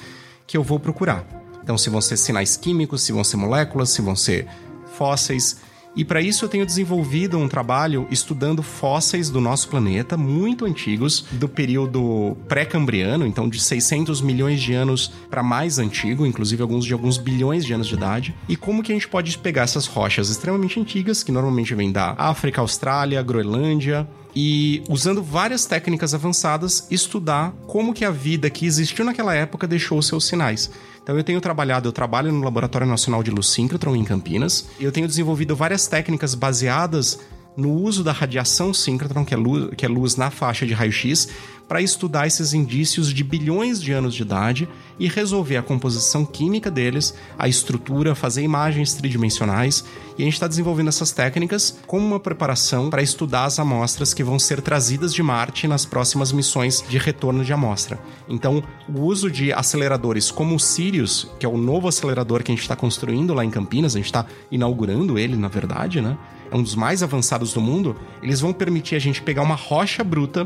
[0.45, 1.25] que eu vou procurar.
[1.63, 4.47] Então, se vão ser sinais químicos, se vão ser moléculas, se vão ser
[4.93, 5.61] fósseis.
[5.93, 11.25] E para isso eu tenho desenvolvido um trabalho estudando fósseis do nosso planeta, muito antigos,
[11.33, 16.93] do período pré-cambriano, então de 600 milhões de anos para mais antigo, inclusive alguns de
[16.93, 20.29] alguns bilhões de anos de idade, e como que a gente pode pegar essas rochas
[20.29, 27.53] extremamente antigas, que normalmente vêm da África, Austrália, Groenlândia, e usando várias técnicas avançadas estudar
[27.67, 30.71] como que a vida que existiu naquela época deixou seus sinais.
[31.03, 34.67] Então eu tenho trabalhado, eu trabalho no Laboratório Nacional de Luz Síncrotron em Campinas.
[34.79, 37.19] Eu tenho desenvolvido várias técnicas baseadas
[37.55, 41.27] no uso da radiação síncrotron, que é luz, que é luz na faixa de raio-x,
[41.71, 44.67] para estudar esses indícios de bilhões de anos de idade
[44.99, 49.85] e resolver a composição química deles, a estrutura, fazer imagens tridimensionais.
[50.17, 54.21] E a gente está desenvolvendo essas técnicas como uma preparação para estudar as amostras que
[54.21, 57.97] vão ser trazidas de Marte nas próximas missões de retorno de amostra.
[58.27, 58.61] Então,
[58.93, 62.63] o uso de aceleradores como o Sirius, que é o novo acelerador que a gente
[62.63, 66.17] está construindo lá em Campinas, a gente está inaugurando ele, na verdade, né?
[66.51, 67.95] É um dos mais avançados do mundo.
[68.21, 70.45] Eles vão permitir a gente pegar uma rocha bruta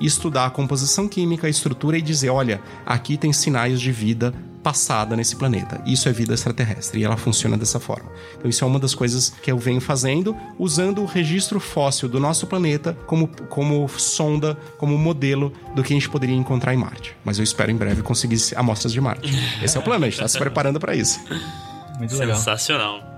[0.00, 4.34] e estudar a composição química, a estrutura e dizer: olha, aqui tem sinais de vida
[4.64, 5.80] passada nesse planeta.
[5.84, 8.10] Isso é vida extraterrestre e ela funciona dessa forma.
[8.38, 12.18] Então isso é uma das coisas que eu venho fazendo, usando o registro fóssil do
[12.18, 17.14] nosso planeta como, como sonda, como modelo do que a gente poderia encontrar em Marte.
[17.22, 19.30] Mas eu espero em breve conseguir amostras de Marte.
[19.62, 21.20] Esse é o plano, a gente está se preparando para isso.
[21.98, 22.36] Muito legal.
[22.36, 23.13] Sensacional.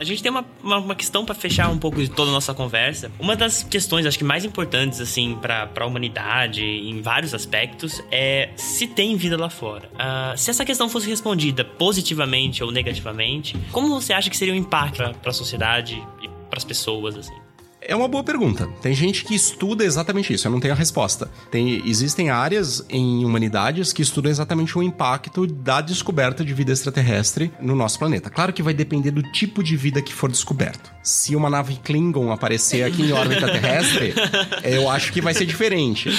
[0.00, 2.54] A gente tem uma, uma, uma questão para fechar um pouco de toda a nossa
[2.54, 3.12] conversa.
[3.20, 8.48] Uma das questões, acho que mais importantes, assim, para a humanidade, em vários aspectos, é
[8.56, 9.90] se tem vida lá fora.
[9.92, 14.56] Uh, se essa questão fosse respondida positivamente ou negativamente, como você acha que seria o
[14.56, 17.36] impacto para a sociedade e para as pessoas, assim?
[17.82, 18.68] É uma boa pergunta.
[18.82, 21.30] Tem gente que estuda exatamente isso, eu não tenho a resposta.
[21.50, 27.50] Tem, existem áreas em humanidades que estudam exatamente o impacto da descoberta de vida extraterrestre
[27.60, 28.28] no nosso planeta.
[28.28, 30.92] Claro que vai depender do tipo de vida que for descoberto.
[31.02, 34.12] Se uma nave Klingon aparecer aqui em órbita terrestre,
[34.62, 36.10] eu acho que vai ser diferente.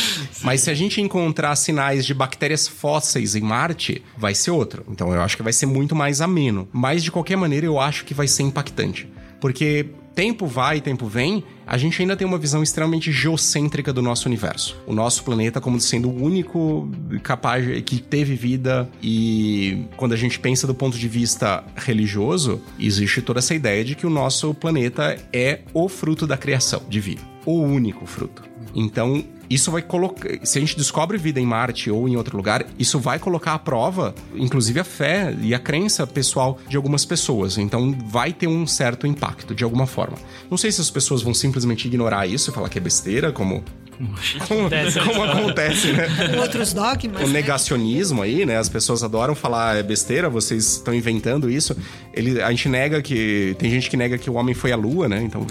[0.41, 4.83] Mas se a gente encontrar sinais de bactérias fósseis em Marte, vai ser outro.
[4.89, 6.67] Então eu acho que vai ser muito mais ameno.
[6.73, 9.07] Mas de qualquer maneira, eu acho que vai ser impactante.
[9.39, 14.01] Porque tempo vai e tempo vem, a gente ainda tem uma visão extremamente geocêntrica do
[14.01, 14.77] nosso universo.
[14.85, 16.89] O nosso planeta como sendo o único
[17.23, 23.21] capaz que teve vida e quando a gente pensa do ponto de vista religioso, existe
[23.21, 27.59] toda essa ideia de que o nosso planeta é o fruto da criação divina, o
[27.59, 28.43] único fruto.
[28.75, 30.29] Então, isso vai colocar.
[30.43, 33.59] Se a gente descobre vida em Marte ou em outro lugar, isso vai colocar à
[33.59, 37.57] prova, inclusive, a fé e a crença pessoal de algumas pessoas.
[37.57, 40.17] Então, vai ter um certo impacto de alguma forma.
[40.49, 43.63] Não sei se as pessoas vão simplesmente ignorar isso e falar que é besteira, como
[44.47, 44.69] como,
[45.05, 46.07] como, acontece, né?
[46.33, 47.21] Com outros dogmas.
[47.21, 47.33] O né?
[47.33, 48.57] negacionismo aí, né?
[48.57, 51.75] As pessoas adoram falar é besteira, vocês estão inventando isso.
[52.13, 53.55] Ele, a gente nega que.
[53.57, 55.21] Tem gente que nega que o homem foi à lua, né?
[55.23, 55.45] Então,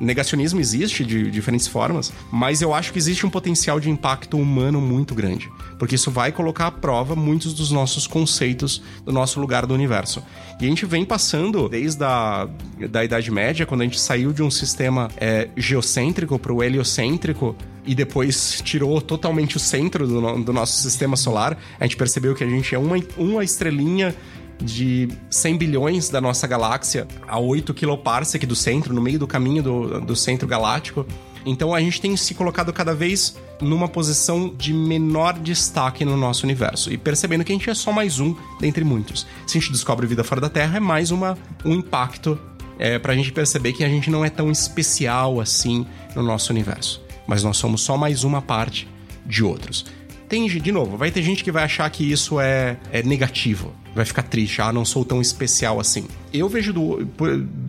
[0.00, 4.80] negacionismo existe de diferentes formas, mas eu acho que existe um potencial de impacto humano
[4.80, 9.66] muito grande, porque isso vai colocar à prova muitos dos nossos conceitos do nosso lugar
[9.66, 10.22] do universo.
[10.60, 12.48] E a gente vem passando desde a
[12.90, 17.56] da Idade Média, quando a gente saiu de um sistema é, geocêntrico para o heliocêntrico,
[17.86, 22.42] e depois tirou totalmente o centro do, do, nosso sistema solar, a gente percebeu que
[22.42, 24.14] a gente é uma, uma estrelinha
[24.62, 29.62] de 100 bilhões da nossa galáxia a 8 kiloparsec do centro, no meio do caminho
[29.62, 31.06] do, do centro galáctico.
[31.46, 36.44] Então a gente tem se colocado cada vez numa posição de menor destaque no nosso
[36.44, 39.26] universo e percebendo que a gente é só mais um dentre muitos.
[39.46, 42.38] Se a gente descobre vida fora da Terra, é mais uma, um impacto
[42.78, 45.86] é, para a gente perceber que a gente não é tão especial assim
[46.16, 47.02] no nosso universo.
[47.26, 48.88] Mas nós somos só mais uma parte
[49.26, 49.86] de outros.
[50.28, 54.04] Tem, de novo, vai ter gente que vai achar que isso é, é negativo vai
[54.04, 56.06] ficar triste, ah, não sou tão especial assim.
[56.32, 57.08] Eu vejo do,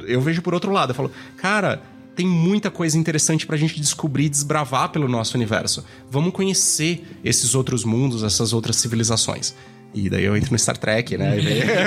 [0.07, 1.81] eu vejo por outro lado, eu falo, cara,
[2.15, 5.85] tem muita coisa interessante pra gente descobrir e desbravar pelo nosso universo.
[6.09, 9.53] Vamos conhecer esses outros mundos, essas outras civilizações.
[9.93, 11.37] E daí eu entro no Star Trek, né?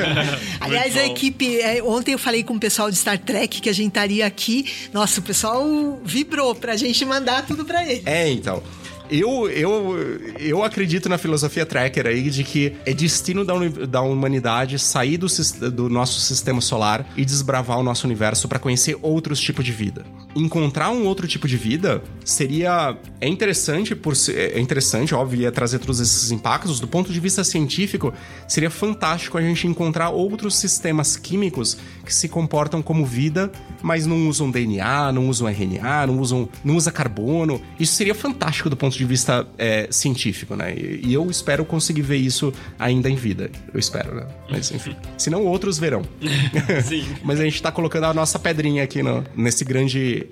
[0.60, 1.60] Aliás, a equipe.
[1.60, 4.64] É, ontem eu falei com o pessoal de Star Trek que a gente estaria aqui.
[4.94, 8.02] Nossa, o pessoal vibrou pra gente mandar tudo pra ele.
[8.06, 8.62] É, então.
[9.10, 9.96] Eu, eu,
[10.38, 13.54] eu acredito na filosofia tracker aí de que é destino da,
[13.86, 15.26] da humanidade sair do,
[15.70, 20.04] do nosso sistema solar e desbravar o nosso universo para conhecer outros tipos de vida.
[20.36, 22.96] Encontrar um outro tipo de vida seria.
[23.20, 26.80] É interessante, por é interessante, óbvio, ia trazer todos esses impactos.
[26.80, 28.12] Do ponto de vista científico,
[28.46, 31.78] seria fantástico a gente encontrar outros sistemas químicos
[32.08, 33.52] que se comportam como vida,
[33.82, 37.60] mas não usam DNA, não usam RNA, não usam não usa carbono.
[37.78, 40.74] Isso seria fantástico do ponto de vista é, científico, né?
[40.74, 43.50] E, e, eu espero conseguir ver isso ainda em vida.
[43.72, 44.26] Eu espero, né?
[44.50, 44.96] Mas enfim.
[45.18, 46.02] Senão outros verão.
[46.82, 47.04] Sim.
[47.22, 50.26] Mas a gente tá colocando a nossa pedrinha aqui no, nesse, grande,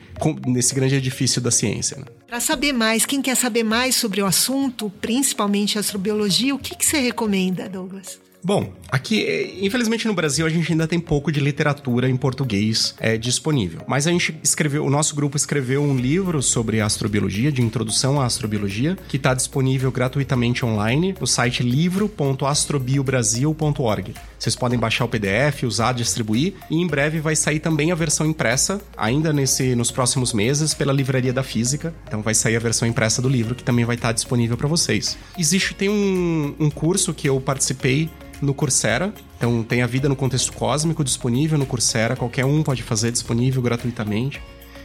[0.46, 1.98] nesse grande edifício da ciência.
[1.98, 2.06] Né?
[2.26, 6.86] Para saber mais, quem quer saber mais sobre o assunto, principalmente astrobiologia, o que, que
[6.86, 8.18] você recomenda, Douglas?
[8.46, 12.94] Bom, aqui, é, infelizmente no Brasil a gente ainda tem pouco de literatura em português
[13.00, 13.80] é, disponível.
[13.88, 18.24] Mas a gente escreveu, o nosso grupo escreveu um livro sobre astrobiologia, de introdução à
[18.24, 24.14] astrobiologia, que está disponível gratuitamente online no site livro.astrobiobrasil.org.
[24.38, 28.28] Vocês podem baixar o PDF, usar, distribuir e em breve vai sair também a versão
[28.28, 31.92] impressa, ainda nesse nos próximos meses, pela Livraria da Física.
[32.06, 35.18] Então vai sair a versão impressa do livro que também vai estar disponível para vocês.
[35.36, 38.08] Existe tem um, um curso que eu participei
[38.40, 39.12] no Coursera.
[39.36, 43.62] Então tem a vida no contexto cósmico disponível no Coursera, qualquer um pode fazer disponível
[43.62, 44.40] gratuitamente.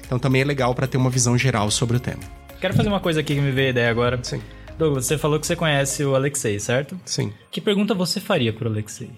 [0.06, 2.22] Então também é legal para ter uma visão geral sobre o tema.
[2.60, 4.20] Quero fazer uma coisa aqui que me veio a ideia agora.
[4.22, 4.42] Sim.
[4.78, 7.00] Douglas, você falou que você conhece o Alexei, certo?
[7.06, 7.34] Sim.
[7.50, 9.12] Que pergunta você faria para o Alexei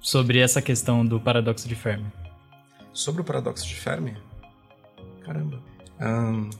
[0.00, 2.06] sobre essa questão do paradoxo de Fermi?
[2.92, 4.16] Sobre o paradoxo de Fermi?
[5.24, 5.60] Caramba.
[6.00, 6.50] Um,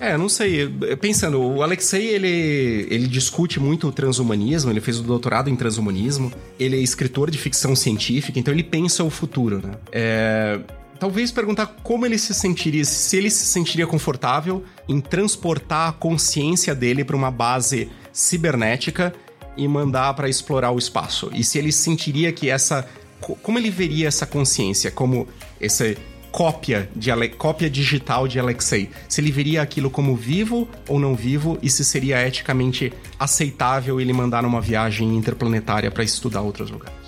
[0.00, 0.68] É, não sei.
[1.00, 6.32] Pensando, o Alexei, ele, ele discute muito o transhumanismo, ele fez o doutorado em transhumanismo,
[6.58, 9.74] ele é escritor de ficção científica, então ele pensa o futuro, né?
[9.92, 10.60] É,
[10.98, 16.74] talvez perguntar como ele se sentiria, se ele se sentiria confortável em transportar a consciência
[16.74, 19.12] dele para uma base cibernética
[19.56, 21.30] e mandar para explorar o espaço.
[21.32, 22.86] E se ele sentiria que essa.
[23.20, 24.90] Como ele veria essa consciência?
[24.90, 25.26] Como
[25.60, 25.94] essa
[26.34, 28.90] cópia, de Ale, cópia digital de Alexei?
[29.08, 34.12] Se ele veria aquilo como vivo ou não vivo e se seria eticamente aceitável ele
[34.12, 36.98] mandar numa viagem interplanetária para estudar outros lugares?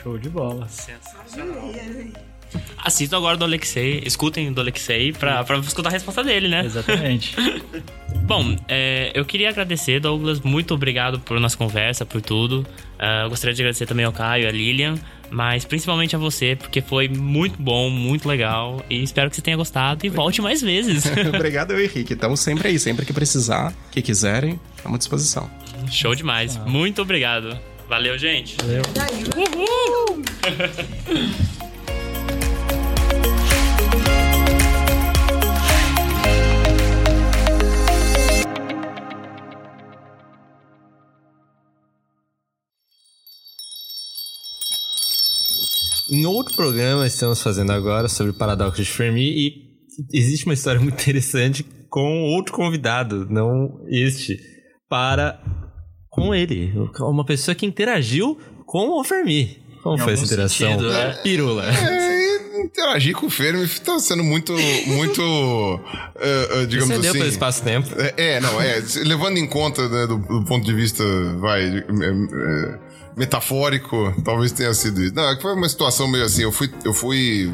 [0.00, 0.68] Show de bola.
[0.68, 1.72] Sensacional.
[2.78, 6.64] Assistam agora do Alexei, escutem do Alexei pra, pra escutar a resposta dele, né?
[6.64, 7.34] Exatamente.
[8.22, 10.40] Bom, é, eu queria agradecer, Douglas.
[10.40, 12.66] Muito obrigado por nossa conversa, por tudo.
[12.98, 14.94] Uh, eu gostaria de agradecer também ao Caio e a Lilian,
[15.30, 18.84] mas principalmente a você, porque foi muito bom, muito legal.
[18.88, 21.04] E espero que você tenha gostado e volte mais vezes.
[21.34, 22.12] Obrigado, eu e Henrique.
[22.12, 25.50] Estamos sempre aí, sempre que precisar, que quiserem, estamos à disposição.
[25.90, 26.56] Show demais.
[26.58, 27.58] Muito obrigado.
[27.88, 28.56] Valeu, gente.
[28.56, 28.82] Valeu.
[29.36, 30.22] Uhul!
[46.12, 49.52] Em outro programa estamos fazendo agora sobre o paradoxo de Fermi e
[50.12, 54.38] existe uma história muito interessante com outro convidado, não este,
[54.90, 55.42] para
[56.10, 56.70] com ele,
[57.00, 59.58] uma pessoa que interagiu com o Fermi.
[59.82, 60.68] Como Em foi essa interação?
[60.68, 61.18] sentido, né?
[61.22, 61.64] Pirula.
[61.64, 64.52] É, interagir com o Fermi tá sendo muito,
[64.86, 65.80] muito,
[66.20, 67.18] eh, eh, digamos Você deu assim...
[67.20, 67.88] pelo espaço-tempo.
[67.98, 68.82] É, é, não, é.
[69.04, 71.02] Levando em conta, né, do, do ponto de vista,
[71.38, 72.78] vai, é, é,
[73.16, 75.14] metafórico, talvez tenha sido isso.
[75.14, 77.52] Não, é que foi uma situação meio assim, eu fui, eu fui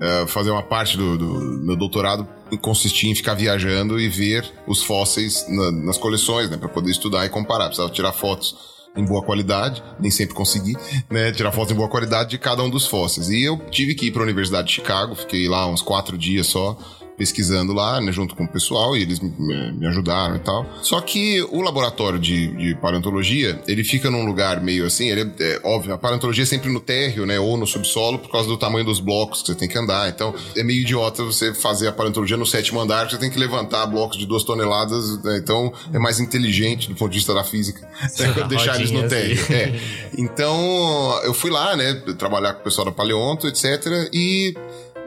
[0.00, 1.26] é, fazer uma parte do, do
[1.64, 2.26] meu doutorado
[2.60, 7.26] consistia em ficar viajando e ver os fósseis na- nas coleções, né, para poder estudar
[7.26, 7.66] e comparar.
[7.66, 8.54] Precisava tirar fotos
[8.96, 10.76] em boa qualidade, nem sempre consegui,
[11.10, 13.28] né, tirar fotos em boa qualidade de cada um dos fósseis.
[13.30, 16.46] E eu tive que ir para a Universidade de Chicago, fiquei lá uns quatro dias
[16.46, 16.78] só,
[17.16, 19.32] pesquisando lá, né, junto com o pessoal, e eles me,
[19.72, 20.66] me ajudaram e tal.
[20.82, 25.44] Só que o laboratório de, de paleontologia, ele fica num lugar meio assim, ele é,
[25.52, 28.56] é óbvio, a paleontologia é sempre no térreo, né, ou no subsolo, por causa do
[28.56, 30.08] tamanho dos blocos que você tem que andar.
[30.08, 33.38] Então, é meio idiota você fazer a paleontologia no sétimo andar, que você tem que
[33.38, 37.44] levantar blocos de duas toneladas, né, então é mais inteligente do ponto de vista da
[37.44, 37.86] física
[38.18, 39.40] né, deixar eles no Rodinha, térreo.
[39.40, 39.52] assim.
[39.54, 39.80] É.
[40.18, 44.54] Então, eu fui lá, né, trabalhar com o pessoal da Paleonto, etc, e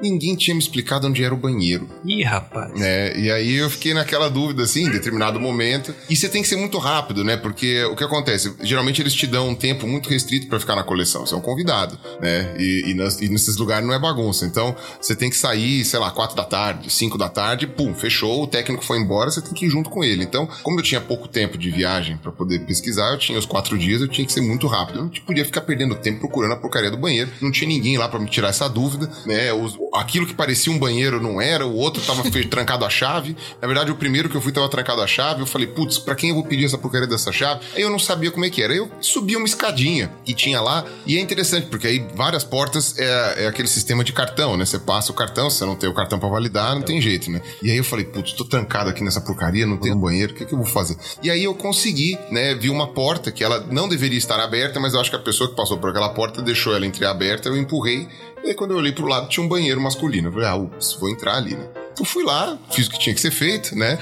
[0.02, 1.90] ninguém tinha me explicado onde era o banheiro.
[2.06, 2.74] Ih, rapaz.
[2.80, 3.18] né?
[3.18, 5.94] E aí eu fiquei naquela dúvida, assim, em determinado momento.
[6.10, 7.38] E você tem que ser muito rápido, né?
[7.38, 8.54] Porque o que acontece?
[8.62, 11.26] Geralmente eles te dão um tempo muito restrito pra ficar na coleção.
[11.26, 12.56] Você é um convidado, né?
[12.60, 14.46] E, e, nas- e nesses lugares não é bagunça.
[14.46, 18.44] Então, você tem que sair, sei lá, quatro da tarde, cinco da tarde, pum, fechou,
[18.44, 20.24] o técnico foi embora, você tem que ir junto com ele.
[20.24, 23.78] Então, como eu tinha pouco tempo de viagem pra poder pesquisar, eu tinha os quatro
[23.78, 25.00] dias, eu tinha que ser muito rápido.
[25.00, 27.30] Eu não podia ficar perdendo tempo procurando a porcaria do banheiro.
[27.42, 29.52] Não tinha ninguém lá pra me tirar essa dúvida, né?
[29.54, 33.36] Os- aquilo que parecia um banheiro não era, o outro tava trancado a chave.
[33.61, 35.41] Na verdade, o primeiro que eu fui tava trancado a chave.
[35.41, 37.61] Eu falei, putz, pra quem eu vou pedir essa porcaria dessa chave?
[37.76, 38.74] Aí eu não sabia como é que era.
[38.74, 40.86] Eu subi uma escadinha que tinha lá.
[41.06, 44.66] E é interessante, porque aí várias portas é, é aquele sistema de cartão, né?
[44.66, 47.41] Você passa o cartão, você não tem o cartão pra validar, não tem jeito, né?
[47.61, 50.36] E aí eu falei, putz, tô trancado aqui nessa porcaria, não tem um banheiro, o
[50.36, 50.98] que, que eu vou fazer?
[51.22, 52.56] E aí eu consegui, né?
[52.56, 55.49] Vi uma porta que ela não deveria estar aberta, mas eu acho que a pessoa
[55.49, 58.07] que passou por aquela porta deixou ela entreaberta, eu empurrei.
[58.44, 60.30] E aí quando eu olhei pro lado tinha um banheiro masculino.
[60.30, 61.68] Eu falei, ah, ups, vou entrar ali, né?
[61.91, 63.99] Então fui lá, fiz o que tinha que ser feito, né?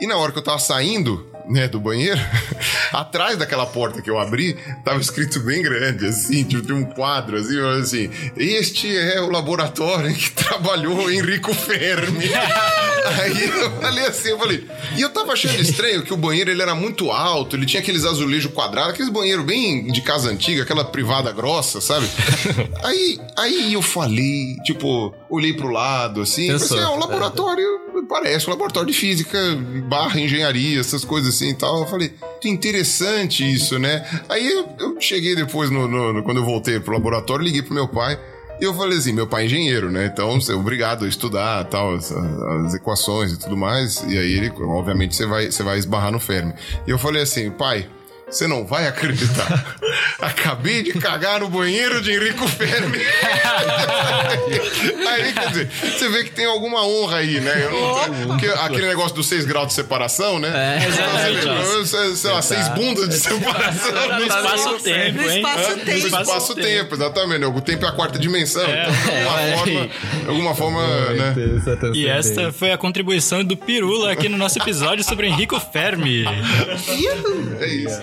[0.00, 2.20] E na hora que eu tava saindo, né, do banheiro,
[2.92, 7.58] atrás daquela porta que eu abri, tava escrito bem grande, assim, tipo, um quadro, assim,
[7.80, 12.30] assim, este é o laboratório em que trabalhou Enrico Fermi.
[13.20, 16.60] Aí eu falei assim, eu falei, e eu tava achando estranho que o banheiro ele
[16.60, 20.84] era muito alto, ele tinha aqueles azulejos quadrados, aqueles banheiros bem de casa antiga, aquela
[20.84, 22.06] privada grossa, sabe?
[22.82, 26.78] Aí, aí eu falei, tipo, olhei pro lado, assim, falei Pensou.
[26.78, 27.80] assim, é um laboratório,
[28.10, 29.38] parece um laboratório de física,
[29.88, 31.80] barra engenharia, essas coisas assim e tal.
[31.80, 32.12] Eu falei,
[32.44, 34.04] interessante isso, né?
[34.28, 37.72] Aí eu, eu cheguei depois, no, no- no- quando eu voltei pro laboratório, liguei pro
[37.72, 38.18] meu pai.
[38.60, 40.10] E eu falei assim, meu pai é engenheiro, né?
[40.12, 44.02] Então, você é obrigado a estudar tal, as, as equações e tudo mais.
[44.06, 46.52] E aí, ele, obviamente, você vai, você vai esbarrar no Fermi.
[46.86, 47.88] E eu falei assim, pai,
[48.30, 49.76] Você não vai acreditar.
[50.20, 52.98] Acabei de cagar no banheiro de Henrico Fermi.
[55.08, 57.64] aí, quer dizer, você vê que tem alguma honra aí, né?
[57.64, 60.48] Eu não- porque aquele negócio dos seis graus de separação, né?
[60.54, 63.90] É, Então, você vê, sei- lá, seis bundas de separação.
[64.18, 65.90] No espaço-tempo, No espaço-tempo.
[65.90, 67.44] No espaço-tempo, exatamente.
[67.46, 68.62] O tempo é a quarta dimensão.
[68.62, 69.56] Então, de alguma É.
[69.56, 69.88] forma,
[70.22, 71.34] de alguma forma né?
[71.94, 76.24] E esta foi a contribuição do Pirula aqui no nosso episódio sobre Enrico Fermi.
[77.60, 78.02] É isso.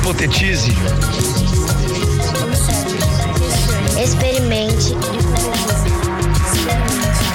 [0.00, 0.72] Hipotetize.
[3.98, 4.96] Experimente.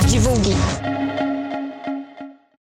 [0.08, 0.75] Divulgue.